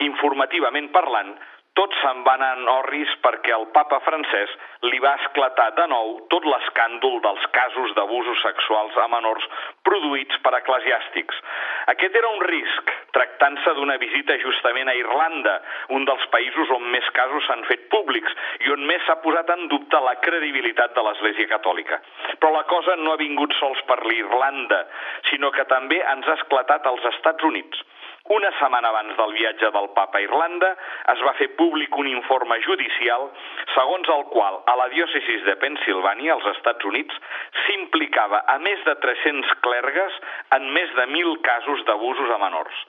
informativament 0.00 0.88
parlant, 0.96 1.34
tots 1.78 1.96
se'n 2.02 2.22
van 2.26 2.42
en 2.42 2.68
orris 2.68 3.10
perquè 3.24 3.52
el 3.54 3.66
papa 3.74 4.00
francès 4.04 4.52
li 4.90 4.98
va 5.02 5.12
esclatar 5.22 5.68
de 5.76 5.86
nou 5.92 6.16
tot 6.32 6.46
l'escàndol 6.52 7.20
dels 7.24 7.44
casos 7.56 7.94
d'abusos 7.96 8.42
sexuals 8.42 8.96
a 8.98 9.06
menors 9.12 9.46
produïts 9.86 10.40
per 10.44 10.52
eclesiàstics. 10.58 11.38
Aquest 11.92 12.16
era 12.20 12.32
un 12.34 12.42
risc, 12.46 12.90
tractant-se 13.16 13.74
d'una 13.78 13.96
visita 14.02 14.36
justament 14.42 14.90
a 14.90 14.96
Irlanda, 14.98 15.56
un 15.96 16.04
dels 16.08 16.26
països 16.34 16.74
on 16.76 16.90
més 16.94 17.06
casos 17.16 17.46
s'han 17.46 17.64
fet 17.70 17.86
públics 17.94 18.34
i 18.66 18.74
on 18.74 18.84
més 18.90 19.06
s'ha 19.06 19.20
posat 19.24 19.54
en 19.54 19.66
dubte 19.72 20.02
la 20.04 20.16
credibilitat 20.26 20.94
de 20.96 21.06
l'Església 21.06 21.50
Catòlica. 21.54 22.00
Però 22.42 22.52
la 22.54 22.66
cosa 22.74 22.96
no 23.00 23.14
ha 23.14 23.22
vingut 23.22 23.54
sols 23.60 23.80
per 23.88 24.02
l'Irlanda, 24.04 24.84
sinó 25.30 25.54
que 25.54 25.66
també 25.70 26.02
ens 26.14 26.28
ha 26.28 26.38
esclatat 26.40 26.86
als 26.86 27.06
Estats 27.14 27.46
Units. 27.46 27.86
Una 28.30 28.50
setmana 28.60 28.92
abans 28.92 29.16
del 29.18 29.32
viatge 29.34 29.72
del 29.74 29.88
papa 29.96 30.20
a 30.20 30.22
Irlanda 30.22 30.68
es 31.12 31.22
va 31.26 31.32
fer 31.38 31.48
públic 31.58 31.96
un 31.98 32.06
informe 32.06 32.60
judicial 32.62 33.24
segons 33.74 34.10
el 34.14 34.22
qual 34.30 34.60
a 34.70 34.76
la 34.78 34.86
diòcesis 34.92 35.42
de 35.48 35.56
Pensilvània, 35.58 36.36
als 36.36 36.46
Estats 36.52 36.86
Units, 36.86 37.16
s'implicava 37.64 38.44
a 38.54 38.56
més 38.62 38.86
de 38.86 38.94
300 39.02 39.56
clergues 39.66 40.20
en 40.58 40.70
més 40.78 40.94
de 40.94 41.08
1.000 41.10 41.42
casos 41.48 41.82
d'abusos 41.90 42.30
a 42.30 42.38
menors. 42.44 42.86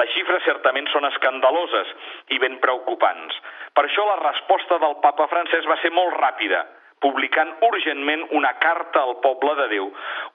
Les 0.00 0.10
xifres 0.16 0.42
certament 0.48 0.90
són 0.90 1.06
escandaloses 1.06 1.94
i 2.34 2.42
ben 2.42 2.58
preocupants. 2.58 3.38
Per 3.78 3.86
això 3.86 4.10
la 4.10 4.18
resposta 4.24 4.82
del 4.82 4.98
papa 5.06 5.30
francès 5.30 5.70
va 5.70 5.78
ser 5.84 5.94
molt 5.94 6.18
ràpida 6.18 6.66
publicant 7.00 7.52
urgentment 7.66 8.26
una 8.38 8.52
carta 8.62 9.02
al 9.02 9.16
poble 9.24 9.54
de 9.60 9.68
Déu 9.74 9.88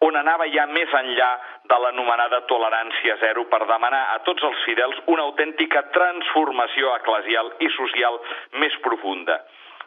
on 0.08 0.18
anava 0.20 0.48
ja 0.54 0.66
més 0.72 0.94
enllà 1.02 1.30
de 1.72 1.78
l'anomenada 1.84 2.42
tolerància 2.52 3.18
zero 3.22 3.46
per 3.52 3.62
demanar 3.70 4.04
a 4.16 4.18
tots 4.28 4.44
els 4.50 4.64
fidels 4.66 5.04
una 5.14 5.28
autèntica 5.30 5.86
transformació 5.98 6.96
eclesial 7.02 7.54
i 7.60 7.70
social 7.78 8.20
més 8.64 8.78
profunda 8.88 9.40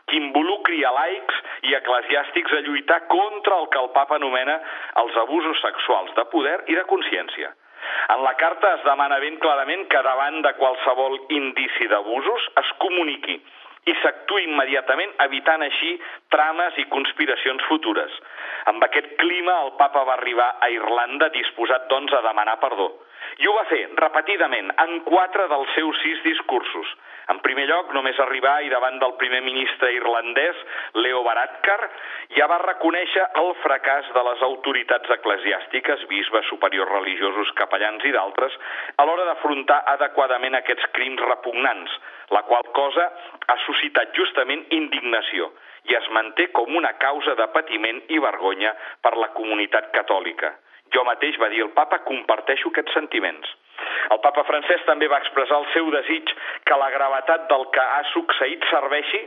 que 0.08 0.16
involucri 0.16 0.80
a 0.88 0.90
laics 0.96 1.40
i 1.68 1.74
eclesiàstics 1.76 2.54
a 2.56 2.62
lluitar 2.64 3.02
contra 3.12 3.58
el 3.60 3.68
que 3.72 3.80
el 3.82 3.90
papa 3.96 4.16
anomena 4.16 4.56
els 5.02 5.16
abusos 5.24 5.60
sexuals 5.60 6.14
de 6.16 6.24
poder 6.32 6.56
i 6.72 6.78
de 6.78 6.84
consciència. 6.88 7.52
En 8.14 8.22
la 8.24 8.34
carta 8.40 8.72
es 8.78 8.84
demana 8.86 9.18
ben 9.20 9.36
clarament 9.42 9.84
que 9.92 10.00
davant 10.06 10.40
de 10.46 10.52
qualsevol 10.56 11.18
indici 11.36 11.88
d'abusos 11.92 12.48
es 12.62 12.72
comuniqui 12.84 13.36
i 13.88 13.96
s'actua 14.02 14.44
immediatament 14.44 15.16
evitant 15.24 15.64
així 15.66 15.94
trames 16.34 16.78
i 16.82 16.86
conspiracions 16.92 17.64
futures. 17.70 18.14
Amb 18.72 18.84
aquest 18.84 19.14
clima, 19.20 19.58
el 19.66 19.74
papa 19.80 20.04
va 20.08 20.16
arribar 20.18 20.54
a 20.60 20.70
Irlanda 20.74 21.30
disposat, 21.34 21.88
doncs, 21.92 22.12
a 22.12 22.24
demanar 22.26 22.58
perdó. 22.62 22.90
I 23.38 23.46
ho 23.46 23.52
va 23.54 23.66
fer, 23.70 23.84
repetidament, 24.00 24.72
en 24.82 25.00
quatre 25.06 25.46
dels 25.50 25.70
seus 25.76 26.00
sis 26.02 26.22
discursos. 26.24 26.90
En 27.28 27.42
primer 27.44 27.66
lloc, 27.68 27.90
només 27.92 28.18
arribar 28.24 28.54
i 28.64 28.70
davant 28.72 28.96
del 29.02 29.12
primer 29.20 29.42
ministre 29.44 29.90
irlandès, 29.92 30.60
Leo 30.96 31.20
Varadkar, 31.26 31.78
ja 32.38 32.46
va 32.50 32.60
reconèixer 32.62 33.26
el 33.42 33.50
fracàs 33.62 34.08
de 34.14 34.22
les 34.30 34.44
autoritats 34.48 35.12
eclesiàstiques, 35.18 36.06
bisbes, 36.08 36.48
superiors 36.48 36.90
religiosos, 36.94 37.52
capellans 37.60 38.06
i 38.08 38.14
d'altres, 38.16 38.56
a 38.96 39.04
l'hora 39.04 39.28
d'afrontar 39.28 39.82
adequadament 39.96 40.56
aquests 40.62 40.88
crims 40.96 41.20
repugnants, 41.28 41.98
la 42.34 42.42
qual 42.48 42.66
cosa 42.76 43.08
ha 43.46 43.56
suscitat 43.64 44.14
justament 44.16 44.64
indignació 44.76 45.50
i 45.88 45.96
es 45.96 46.08
manté 46.12 46.48
com 46.56 46.74
una 46.76 46.92
causa 47.00 47.34
de 47.38 47.46
patiment 47.54 48.00
i 48.12 48.18
vergonya 48.20 48.74
per 49.04 49.14
la 49.16 49.30
comunitat 49.36 49.92
catòlica. 49.94 50.52
Jo 50.92 51.04
mateix, 51.04 51.36
va 51.40 51.48
dir 51.52 51.62
el 51.64 51.72
papa, 51.76 52.00
comparteixo 52.04 52.70
aquests 52.72 52.94
sentiments. 52.96 53.48
El 54.12 54.20
papa 54.24 54.44
francès 54.48 54.84
també 54.86 55.08
va 55.12 55.20
expressar 55.22 55.58
el 55.60 55.68
seu 55.74 55.90
desig 55.94 56.32
que 56.68 56.78
la 56.80 56.90
gravetat 56.94 57.46
del 57.52 57.66
que 57.74 57.84
ha 57.84 58.00
succeït 58.12 58.64
serveixi 58.72 59.22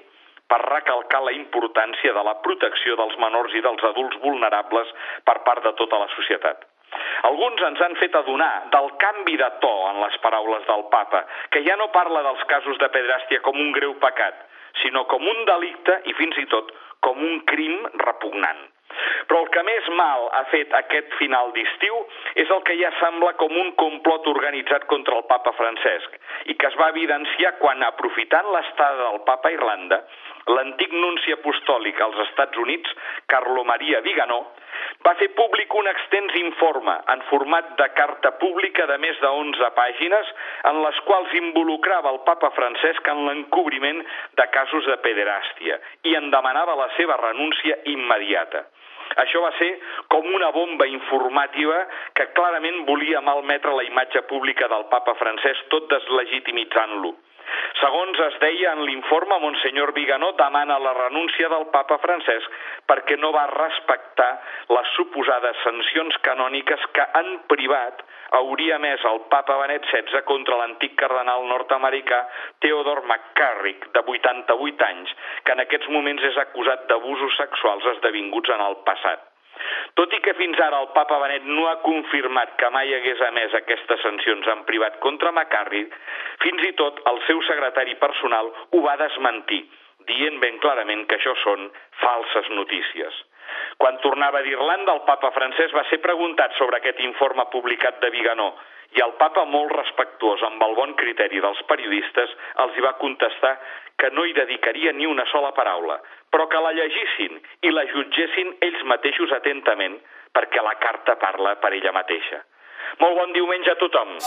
per 0.51 0.59
recalcar 0.65 1.21
la 1.23 1.33
importància 1.37 2.13
de 2.17 2.23
la 2.27 2.35
protecció 2.45 2.97
dels 2.99 3.17
menors 3.23 3.55
i 3.55 3.63
dels 3.63 3.85
adults 3.93 4.19
vulnerables 4.25 4.93
per 5.29 5.37
part 5.47 5.63
de 5.63 5.73
tota 5.79 6.01
la 6.01 6.09
societat. 6.17 6.70
Alguns 7.29 7.61
ens 7.67 7.81
han 7.85 7.95
fet 7.99 8.15
adonar 8.19 8.51
del 8.73 8.89
canvi 9.03 9.37
de 9.39 9.49
to 9.63 9.71
en 9.89 10.01
les 10.03 10.17
paraules 10.25 10.65
del 10.67 10.85
papa, 10.91 11.23
que 11.53 11.63
ja 11.67 11.77
no 11.79 11.91
parla 11.95 12.23
dels 12.27 12.43
casos 12.51 12.77
de 12.81 12.89
pedràstia 12.95 13.43
com 13.45 13.59
un 13.59 13.71
greu 13.77 13.95
pecat, 14.03 14.45
sinó 14.81 15.05
com 15.11 15.27
un 15.27 15.45
delicte 15.45 16.01
i 16.11 16.17
fins 16.19 16.37
i 16.41 16.47
tot 16.51 16.71
com 17.05 17.17
un 17.17 17.41
crim 17.49 17.81
repugnant. 18.05 18.61
Però 19.27 19.39
el 19.43 19.49
que 19.53 19.61
més 19.63 19.85
mal 19.95 20.25
ha 20.35 20.41
fet 20.51 20.73
aquest 20.75 21.13
final 21.19 21.51
d'estiu 21.55 21.99
és 22.43 22.49
el 22.51 22.63
que 22.67 22.75
ja 22.79 22.91
sembla 22.99 23.31
com 23.39 23.53
un 23.61 23.71
complot 23.79 24.27
organitzat 24.31 24.87
contra 24.91 25.15
el 25.19 25.23
papa 25.29 25.53
Francesc 25.55 26.17
i 26.51 26.57
que 26.59 26.67
es 26.67 26.75
va 26.81 26.89
evidenciar 26.91 27.53
quan, 27.61 27.83
aprofitant 27.87 28.49
l'estada 28.51 29.05
del 29.05 29.21
papa 29.29 29.49
a 29.49 29.55
Irlanda, 29.55 30.01
l'antic 30.55 30.91
nunci 30.97 31.31
apostòlic 31.37 32.01
als 32.01 32.19
Estats 32.27 32.59
Units, 32.65 32.91
Carlo 33.31 33.63
Maria 33.63 34.01
Viganó, 34.03 34.41
va 35.05 35.13
fer 35.19 35.29
públic 35.37 35.73
un 35.77 35.87
extens 35.91 36.35
informe 36.39 36.95
en 37.13 37.23
format 37.29 37.71
de 37.79 37.87
carta 37.97 38.33
pública 38.43 38.87
de 38.91 38.97
més 39.03 39.19
de 39.21 39.31
11 39.43 39.71
pàgines 39.77 40.33
en 40.71 40.81
les 40.85 40.99
quals 41.07 41.33
involucrava 41.41 42.11
el 42.15 42.21
papa 42.27 42.51
Francesc 42.57 43.07
en 43.13 43.25
l'encobriment 43.27 44.03
de 44.39 44.49
casos 44.57 44.85
de 44.91 44.99
pederàstia 45.05 45.79
i 46.11 46.15
en 46.19 46.29
demanava 46.33 46.77
la 46.79 46.89
seva 46.97 47.17
renúncia 47.21 47.79
immediata. 47.95 48.65
Això 49.19 49.41
va 49.43 49.51
ser 49.57 49.71
com 50.13 50.27
una 50.35 50.51
bomba 50.55 50.87
informativa 50.87 51.81
que 52.15 52.29
clarament 52.37 52.85
volia 52.87 53.19
malmetre 53.25 53.73
la 53.75 53.83
imatge 53.83 54.23
pública 54.29 54.69
del 54.71 54.87
papa 54.93 55.17
francès 55.19 55.59
tot 55.73 55.89
deslegitimitzant-lo. 55.91 57.11
Segons 57.81 58.19
es 58.27 58.37
deia 58.43 58.73
en 58.75 58.83
l'informe, 58.85 59.39
Monsenyor 59.41 59.93
Viganó 59.95 60.31
demana 60.39 60.77
la 60.79 60.93
renúncia 60.97 61.49
del 61.49 61.67
papa 61.73 61.97
Francesc 62.03 62.59
perquè 62.89 63.17
no 63.17 63.31
va 63.35 63.47
respectar 63.53 64.29
les 64.75 64.91
suposades 64.97 65.57
sancions 65.63 66.17
canòniques 66.27 66.85
que 66.95 67.07
en 67.21 67.31
privat 67.51 68.03
hauria 68.37 68.77
més 68.83 69.03
el 69.11 69.23
papa 69.33 69.57
Benet 69.63 69.87
XVI 69.89 70.23
contra 70.29 70.59
l'antic 70.61 70.95
cardenal 70.99 71.47
nord-americà 71.49 72.21
Theodore 72.63 73.07
McCarrick, 73.07 73.89
de 73.95 74.05
88 74.05 74.87
anys, 74.91 75.17
que 75.43 75.57
en 75.57 75.65
aquests 75.65 75.91
moments 75.95 76.29
és 76.31 76.39
acusat 76.45 76.87
d'abusos 76.91 77.37
sexuals 77.41 77.91
esdevinguts 77.95 78.55
en 78.55 78.67
el 78.69 78.79
passat. 78.87 79.30
Tot 79.99 80.13
i 80.15 80.19
que 80.23 80.33
fins 80.39 80.59
ara 80.63 80.79
el 80.83 80.89
papa 80.95 81.17
Benet 81.23 81.47
no 81.49 81.67
ha 81.67 81.79
confirmat 81.83 82.55
que 82.59 82.69
mai 82.73 82.93
hagués 82.95 83.21
emès 83.27 83.55
aquestes 83.59 84.01
sancions 84.05 84.47
en 84.53 84.63
privat 84.69 84.99
contra 85.03 85.31
McCarthy, 85.31 85.83
fins 86.43 86.67
i 86.69 86.71
tot 86.79 87.01
el 87.11 87.19
seu 87.27 87.41
secretari 87.49 87.97
personal 88.01 88.51
ho 88.71 88.83
va 88.85 88.97
desmentir, 89.01 89.61
dient 90.07 90.39
ben 90.43 90.57
clarament 90.63 91.05
que 91.07 91.19
això 91.19 91.35
són 91.43 91.67
falses 92.01 92.49
notícies. 92.55 93.19
Quan 93.81 93.97
tornava 94.03 94.41
d'Irlanda, 94.45 94.93
el 94.95 95.03
papa 95.07 95.31
francès 95.35 95.73
va 95.75 95.83
ser 95.89 95.99
preguntat 96.03 96.55
sobre 96.57 96.79
aquest 96.79 97.01
informe 97.03 97.45
publicat 97.51 97.99
de 98.01 98.11
Viganó 98.13 98.53
i 98.97 99.01
el 99.03 99.13
papa, 99.19 99.45
molt 99.47 99.71
respectuós 99.75 100.41
amb 100.47 100.63
el 100.65 100.75
bon 100.75 100.95
criteri 100.99 101.39
dels 101.43 101.61
periodistes, 101.69 102.33
els 102.63 102.77
hi 102.77 102.83
va 102.85 102.97
contestar 102.99 103.53
que 104.01 104.09
no 104.11 104.25
hi 104.25 104.33
dedicaria 104.35 104.91
ni 104.97 105.07
una 105.07 105.25
sola 105.31 105.53
paraula, 105.57 105.99
però 106.31 106.47
que 106.51 106.63
la 106.63 106.73
llegissin 106.75 107.39
i 107.61 107.71
la 107.71 107.85
jutgessin 107.91 108.55
ells 108.67 108.83
mateixos 108.93 109.35
atentament, 109.37 109.99
perquè 110.35 110.63
la 110.63 110.77
carta 110.79 111.17
parla 111.21 111.55
per 111.63 111.73
ella 111.77 111.95
mateixa. 111.95 112.43
Molt 112.99 113.19
bon 113.19 113.37
diumenge 113.37 113.71
a 113.71 113.79
tothom. 113.79 114.17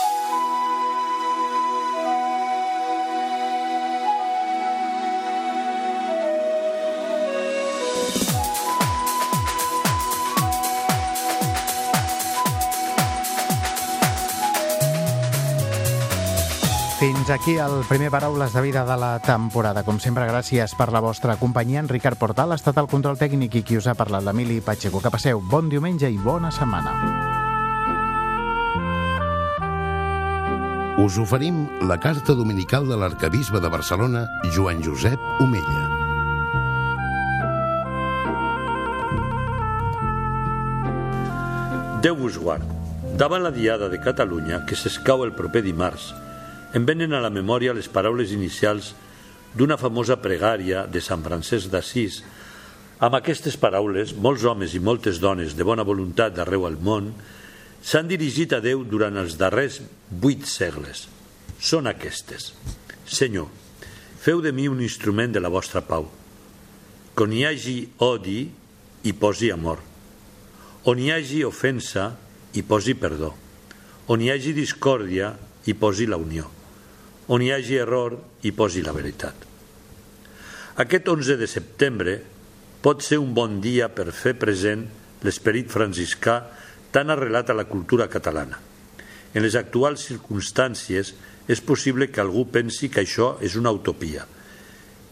Fins 17.05 17.29
aquí 17.29 17.53
el 17.61 17.83
primer 17.87 18.09
Paraules 18.09 18.51
de 18.51 18.61
Vida 18.61 18.83
de 18.83 18.95
la 18.97 19.19
temporada. 19.21 19.83
Com 19.85 19.99
sempre, 20.01 20.25
gràcies 20.25 20.71
per 20.73 20.87
la 20.89 21.03
vostra 21.05 21.35
companyia. 21.37 21.83
En 21.83 21.89
Ricard 21.91 22.17
Portal 22.17 22.49
ha 22.49 22.57
estat 22.57 22.79
el 22.81 22.87
control 22.89 23.19
tècnic 23.19 23.59
i 23.59 23.61
qui 23.61 23.77
us 23.77 23.85
ha 23.85 23.93
parlat, 23.93 24.25
l'Emili 24.25 24.57
Pacheco. 24.65 25.03
Que 25.03 25.11
passeu 25.13 25.37
bon 25.37 25.69
diumenge 25.69 26.09
i 26.09 26.17
bona 26.17 26.49
setmana. 26.49 26.95
Us 31.05 31.21
oferim 31.21 31.67
la 31.85 31.99
carta 32.01 32.33
dominical 32.33 32.89
de 32.89 32.97
l'arcabisbe 32.97 33.61
de 33.61 33.69
Barcelona, 33.69 34.25
Joan 34.57 34.81
Josep 34.81 35.21
Omella. 35.45 35.85
Déu 42.01 42.17
vos 42.17 42.41
guard. 42.41 42.65
Davant 43.13 43.45
la 43.45 43.53
Diada 43.53 43.93
de 43.93 44.01
Catalunya, 44.01 44.65
que 44.65 44.73
s'escau 44.73 45.21
el 45.23 45.37
proper 45.37 45.61
dimarts, 45.61 46.15
em 46.75 46.83
venen 46.83 47.13
a 47.15 47.21
la 47.23 47.31
memòria 47.31 47.73
les 47.73 47.87
paraules 47.87 48.33
inicials 48.35 48.91
d'una 49.55 49.77
famosa 49.79 50.17
pregària 50.19 50.83
de 50.91 50.99
Sant 50.99 51.21
Francesc 51.23 51.71
d'Assís. 51.71 52.19
Amb 52.99 53.15
aquestes 53.15 53.55
paraules, 53.55 54.11
molts 54.11 54.43
homes 54.43 54.75
i 54.75 54.81
moltes 54.83 55.21
dones 55.23 55.55
de 55.55 55.63
bona 55.63 55.85
voluntat 55.87 56.35
d'arreu 56.35 56.65
al 56.67 56.75
món 56.75 57.13
s'han 57.79 58.09
dirigit 58.11 58.51
a 58.51 58.59
Déu 58.59 58.83
durant 58.83 59.15
els 59.21 59.37
darrers 59.39 59.79
vuit 60.11 60.43
segles. 60.51 61.05
Són 61.63 61.87
aquestes. 61.87 62.51
Senyor, 63.07 63.47
feu 64.19 64.43
de 64.43 64.51
mi 64.51 64.67
un 64.67 64.83
instrument 64.83 65.31
de 65.31 65.39
la 65.39 65.53
vostra 65.53 65.79
pau. 65.79 66.09
Que 67.15 67.23
on 67.23 67.31
hi 67.31 67.45
hagi 67.47 67.77
odi, 68.03 68.41
hi 69.05 69.15
posi 69.15 69.53
amor. 69.53 69.79
On 70.91 70.99
hi 70.99 71.07
hagi 71.13 71.45
ofensa, 71.47 72.09
hi 72.51 72.65
posi 72.67 72.99
perdó. 72.99 73.31
On 74.11 74.19
hi 74.19 74.33
hagi 74.33 74.51
discòrdia, 74.51 75.31
hi 75.65 75.79
posi 75.79 76.11
la 76.11 76.19
unió 76.19 76.51
on 77.27 77.41
hi 77.41 77.51
hagi 77.51 77.79
error 77.81 78.17
hi 78.43 78.51
posi 78.51 78.83
la 78.85 78.93
veritat. 78.93 79.35
Aquest 80.81 81.07
11 81.07 81.37
de 81.39 81.47
setembre 81.47 82.15
pot 82.83 83.01
ser 83.01 83.17
un 83.17 83.33
bon 83.33 83.59
dia 83.63 83.87
per 83.89 84.11
fer 84.13 84.35
present 84.37 84.83
l'esperit 85.25 85.71
franciscà 85.71 86.41
tan 86.93 87.09
arrelat 87.09 87.49
a 87.49 87.57
la 87.57 87.65
cultura 87.65 88.07
catalana. 88.11 88.59
En 89.33 89.43
les 89.43 89.55
actuals 89.57 90.05
circumstàncies 90.07 91.13
és 91.47 91.61
possible 91.61 92.07
que 92.11 92.21
algú 92.21 92.45
pensi 92.51 92.89
que 92.89 93.01
això 93.03 93.35
és 93.43 93.57
una 93.59 93.73
utopia, 93.73 94.25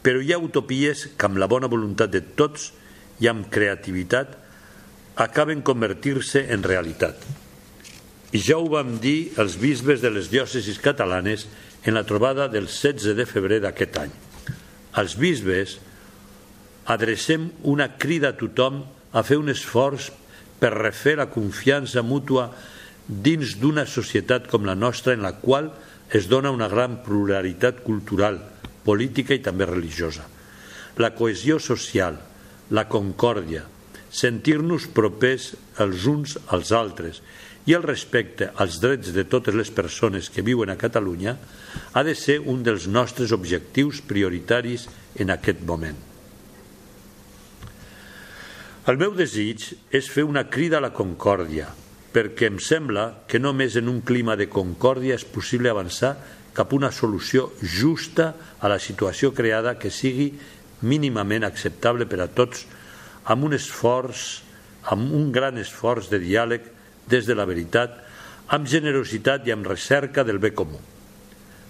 però 0.04 0.22
hi 0.22 0.34
ha 0.34 0.42
utopies 0.42 1.08
que 1.18 1.28
amb 1.28 1.40
la 1.42 1.50
bona 1.50 1.70
voluntat 1.72 2.12
de 2.14 2.22
tots 2.38 2.72
i 3.24 3.30
amb 3.32 3.50
creativitat 3.52 4.38
acaben 5.16 5.62
convertir-se 5.62 6.46
en 6.54 6.64
realitat. 6.66 7.18
I 8.34 8.42
ja 8.42 8.58
ho 8.58 8.66
vam 8.70 8.96
dir 9.02 9.34
els 9.38 9.60
bisbes 9.62 10.02
de 10.02 10.10
les 10.10 10.32
diòcesis 10.32 10.80
catalanes 10.82 11.46
en 11.84 11.94
la 11.94 12.06
trobada 12.08 12.48
del 12.48 12.68
16 12.68 13.16
de 13.18 13.26
febrer 13.28 13.60
d'aquest 13.64 13.98
any. 14.00 14.14
Als 14.94 15.18
bisbes 15.20 15.78
adrecem 16.86 17.50
una 17.64 17.94
crida 18.00 18.34
a 18.34 18.38
tothom 18.38 18.84
a 19.14 19.24
fer 19.24 19.40
un 19.40 19.52
esforç 19.52 20.12
per 20.60 20.74
refer 20.76 21.18
la 21.20 21.30
confiança 21.32 22.04
mútua 22.04 22.50
dins 23.08 23.58
d'una 23.60 23.86
societat 23.90 24.48
com 24.52 24.66
la 24.66 24.78
nostra 24.80 25.14
en 25.14 25.24
la 25.26 25.36
qual 25.42 25.72
es 26.14 26.30
dona 26.32 26.54
una 26.54 26.70
gran 26.72 27.02
pluralitat 27.04 27.82
cultural, 27.84 28.40
política 28.86 29.36
i 29.36 29.44
també 29.44 29.68
religiosa. 29.68 30.24
La 31.02 31.12
cohesió 31.16 31.60
social, 31.60 32.20
la 32.72 32.86
concòrdia, 32.88 33.64
sentir-nos 34.14 34.86
propers 34.94 35.54
els 35.82 36.06
uns 36.06 36.38
als 36.54 36.72
altres 36.72 37.24
i 37.66 37.76
el 37.76 37.84
respecte 37.84 38.50
als 38.60 38.80
drets 38.84 39.14
de 39.16 39.24
totes 39.24 39.56
les 39.56 39.72
persones 39.72 40.30
que 40.30 40.44
viuen 40.44 40.74
a 40.74 40.80
Catalunya 40.80 41.38
ha 41.94 42.04
de 42.04 42.16
ser 42.16 42.40
un 42.40 42.64
dels 42.64 42.90
nostres 42.92 43.32
objectius 43.32 44.02
prioritaris 44.04 44.90
en 45.16 45.32
aquest 45.32 45.64
moment. 45.64 46.00
El 48.84 49.00
meu 49.00 49.14
desig 49.16 49.70
és 49.96 50.10
fer 50.12 50.26
una 50.28 50.44
crida 50.52 50.82
a 50.82 50.84
la 50.84 50.92
concòrdia, 50.92 51.70
perquè 52.12 52.50
em 52.52 52.60
sembla 52.60 53.24
que 53.32 53.40
només 53.40 53.78
en 53.80 53.88
un 53.88 54.02
clima 54.04 54.36
de 54.36 54.50
concòrdia 54.52 55.16
és 55.16 55.24
possible 55.24 55.72
avançar 55.72 56.18
cap 56.54 56.74
a 56.74 56.76
una 56.76 56.92
solució 56.92 57.54
justa 57.64 58.34
a 58.60 58.68
la 58.68 58.82
situació 58.84 59.32
creada 59.34 59.78
que 59.80 59.90
sigui 59.90 60.34
mínimament 60.84 61.48
acceptable 61.48 62.06
per 62.12 62.20
a 62.26 62.28
tots 62.28 62.68
amb 63.32 63.48
un 63.48 63.56
esforç, 63.56 64.44
amb 64.92 65.16
un 65.16 65.32
gran 65.32 65.58
esforç 65.58 66.12
de 66.12 66.20
diàleg 66.20 66.68
des 67.10 67.28
de 67.28 67.36
la 67.36 67.46
veritat, 67.50 67.96
amb 68.54 68.68
generositat 68.68 69.48
i 69.48 69.54
amb 69.56 69.68
recerca 69.68 70.24
del 70.24 70.40
bé 70.40 70.54
comú. 70.56 70.80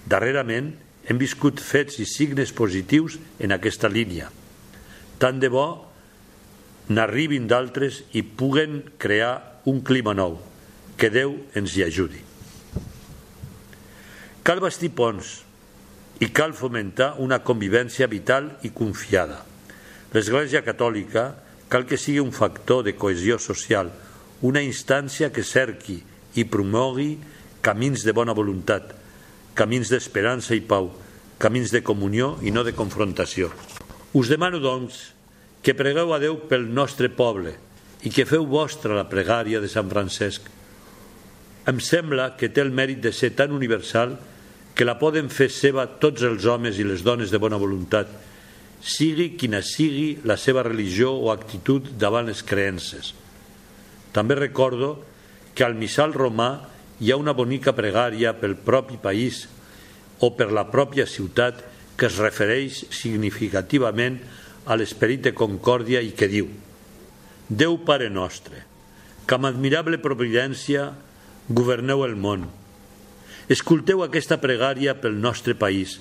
Darrerament 0.10 0.74
hem 1.08 1.20
viscut 1.20 1.62
fets 1.64 2.00
i 2.00 2.08
signes 2.08 2.52
positius 2.56 3.18
en 3.40 3.56
aquesta 3.56 3.92
línia. 3.92 4.30
Tant 5.20 5.40
de 5.40 5.50
bo 5.52 5.68
n'arribin 6.90 7.48
d'altres 7.48 8.02
i 8.14 8.24
puguen 8.24 8.82
crear 9.00 9.62
un 9.70 9.82
clima 9.84 10.16
nou. 10.16 10.40
Que 11.00 11.10
Déu 11.10 11.36
ens 11.58 11.74
hi 11.76 11.84
ajudi. 11.84 12.22
Cal 14.44 14.60
bastir 14.60 14.92
ponts 14.92 15.40
i 16.22 16.30
cal 16.36 16.54
fomentar 16.56 17.16
una 17.24 17.40
convivència 17.44 18.08
vital 18.12 18.52
i 18.68 18.72
confiada. 18.76 19.40
L'Església 20.14 20.62
Catòlica 20.64 21.32
cal 21.72 21.88
que 21.90 21.98
sigui 21.98 22.22
un 22.22 22.32
factor 22.36 22.84
de 22.86 22.94
cohesió 23.00 23.40
social, 23.42 23.90
una 24.44 24.62
instància 24.62 25.32
que 25.32 25.46
cerqui 25.48 26.02
i 26.36 26.44
promogui 26.44 27.16
camins 27.64 28.04
de 28.04 28.12
bona 28.12 28.36
voluntat, 28.36 28.92
camins 29.56 29.88
d'esperança 29.90 30.56
i 30.58 30.62
pau, 30.68 30.90
camins 31.40 31.72
de 31.72 31.84
comunió 31.84 32.36
i 32.44 32.52
no 32.52 32.66
de 32.68 32.76
confrontació. 32.76 33.50
Us 34.14 34.30
demano, 34.30 34.60
doncs, 34.60 35.14
que 35.64 35.76
pregueu 35.80 36.12
a 36.14 36.20
Déu 36.20 36.36
pel 36.50 36.68
nostre 36.68 37.08
poble 37.08 37.56
i 38.04 38.12
que 38.12 38.28
feu 38.28 38.44
vostra 38.46 38.98
la 38.98 39.08
pregària 39.08 39.64
de 39.64 39.72
Sant 39.72 39.88
Francesc. 39.90 40.44
Em 41.72 41.80
sembla 41.80 42.34
que 42.36 42.52
té 42.52 42.62
el 42.62 42.76
mèrit 42.76 43.00
de 43.00 43.14
ser 43.16 43.32
tan 43.38 43.56
universal 43.56 44.18
que 44.76 44.84
la 44.84 44.98
poden 45.00 45.30
fer 45.32 45.48
seva 45.54 45.88
tots 46.04 46.26
els 46.28 46.44
homes 46.50 46.80
i 46.82 46.84
les 46.84 47.06
dones 47.06 47.32
de 47.32 47.40
bona 47.40 47.60
voluntat, 47.62 48.12
sigui 48.84 49.38
quina 49.40 49.64
sigui 49.64 50.18
la 50.28 50.36
seva 50.36 50.66
religió 50.68 51.14
o 51.16 51.32
actitud 51.32 51.94
davant 51.96 52.28
les 52.28 52.44
creences. 52.44 53.14
També 54.14 54.38
recordo 54.38 54.96
que 55.54 55.66
al 55.66 55.76
missal 55.76 56.14
romà 56.14 56.70
hi 57.02 57.12
ha 57.12 57.20
una 57.20 57.34
bonica 57.34 57.74
pregària 57.76 58.36
pel 58.38 58.56
propi 58.56 59.00
país 59.02 59.48
o 60.24 60.32
per 60.38 60.52
la 60.54 60.68
pròpia 60.70 61.06
ciutat 61.10 61.60
que 61.98 62.08
es 62.08 62.20
refereix 62.22 62.84
significativament 62.94 64.20
a 64.66 64.78
l'esperit 64.80 65.26
de 65.26 65.34
concòrdia 65.36 66.02
i 66.02 66.14
que 66.16 66.30
diu 66.32 66.48
Déu 67.50 67.76
Pare 67.86 68.08
nostre, 68.10 68.64
que 69.28 69.36
amb 69.36 69.50
admirable 69.50 70.00
providència 70.02 70.88
governeu 71.50 72.06
el 72.06 72.16
món. 72.16 72.48
Escolteu 73.52 74.02
aquesta 74.06 74.40
pregària 74.40 74.96
pel 74.96 75.20
nostre 75.20 75.54
país, 75.60 75.98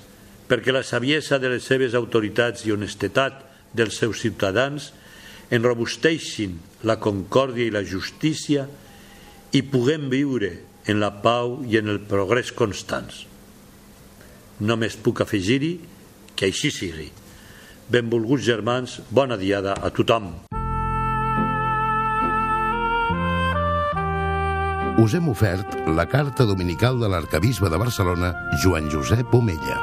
perquè 0.46 0.72
la 0.72 0.84
saviesa 0.86 1.40
de 1.42 1.50
les 1.50 1.66
seves 1.66 1.96
autoritats 1.98 2.62
i 2.64 2.72
honestetat 2.72 3.42
dels 3.74 3.98
seus 3.98 4.22
ciutadans 4.22 4.92
enrobusteixin 5.50 6.60
la 6.88 6.98
concòrdia 7.02 7.68
i 7.68 7.74
la 7.74 7.84
justícia 7.86 8.66
i 9.52 9.62
puguem 9.62 10.08
viure 10.12 10.52
en 10.86 11.00
la 11.00 11.12
pau 11.22 11.60
i 11.68 11.78
en 11.78 11.90
el 11.92 12.00
progrés 12.10 12.52
constants. 12.56 13.26
Només 14.62 14.98
puc 14.98 15.22
afegir-hi 15.22 15.74
que 16.36 16.48
així 16.48 16.72
sigui. 16.74 17.10
Benvolguts 17.92 18.46
germans, 18.46 19.00
bona 19.10 19.36
diada 19.36 19.76
a 19.78 19.90
tothom. 19.94 20.32
Us 25.02 25.16
hem 25.18 25.28
ofert 25.32 25.74
la 25.96 26.06
carta 26.06 26.46
dominical 26.46 27.00
de 27.00 27.08
l'arcabisbe 27.10 27.70
de 27.72 27.80
Barcelona, 27.80 28.34
Joan 28.62 28.90
Josep 28.92 29.34
Omella. 29.34 29.80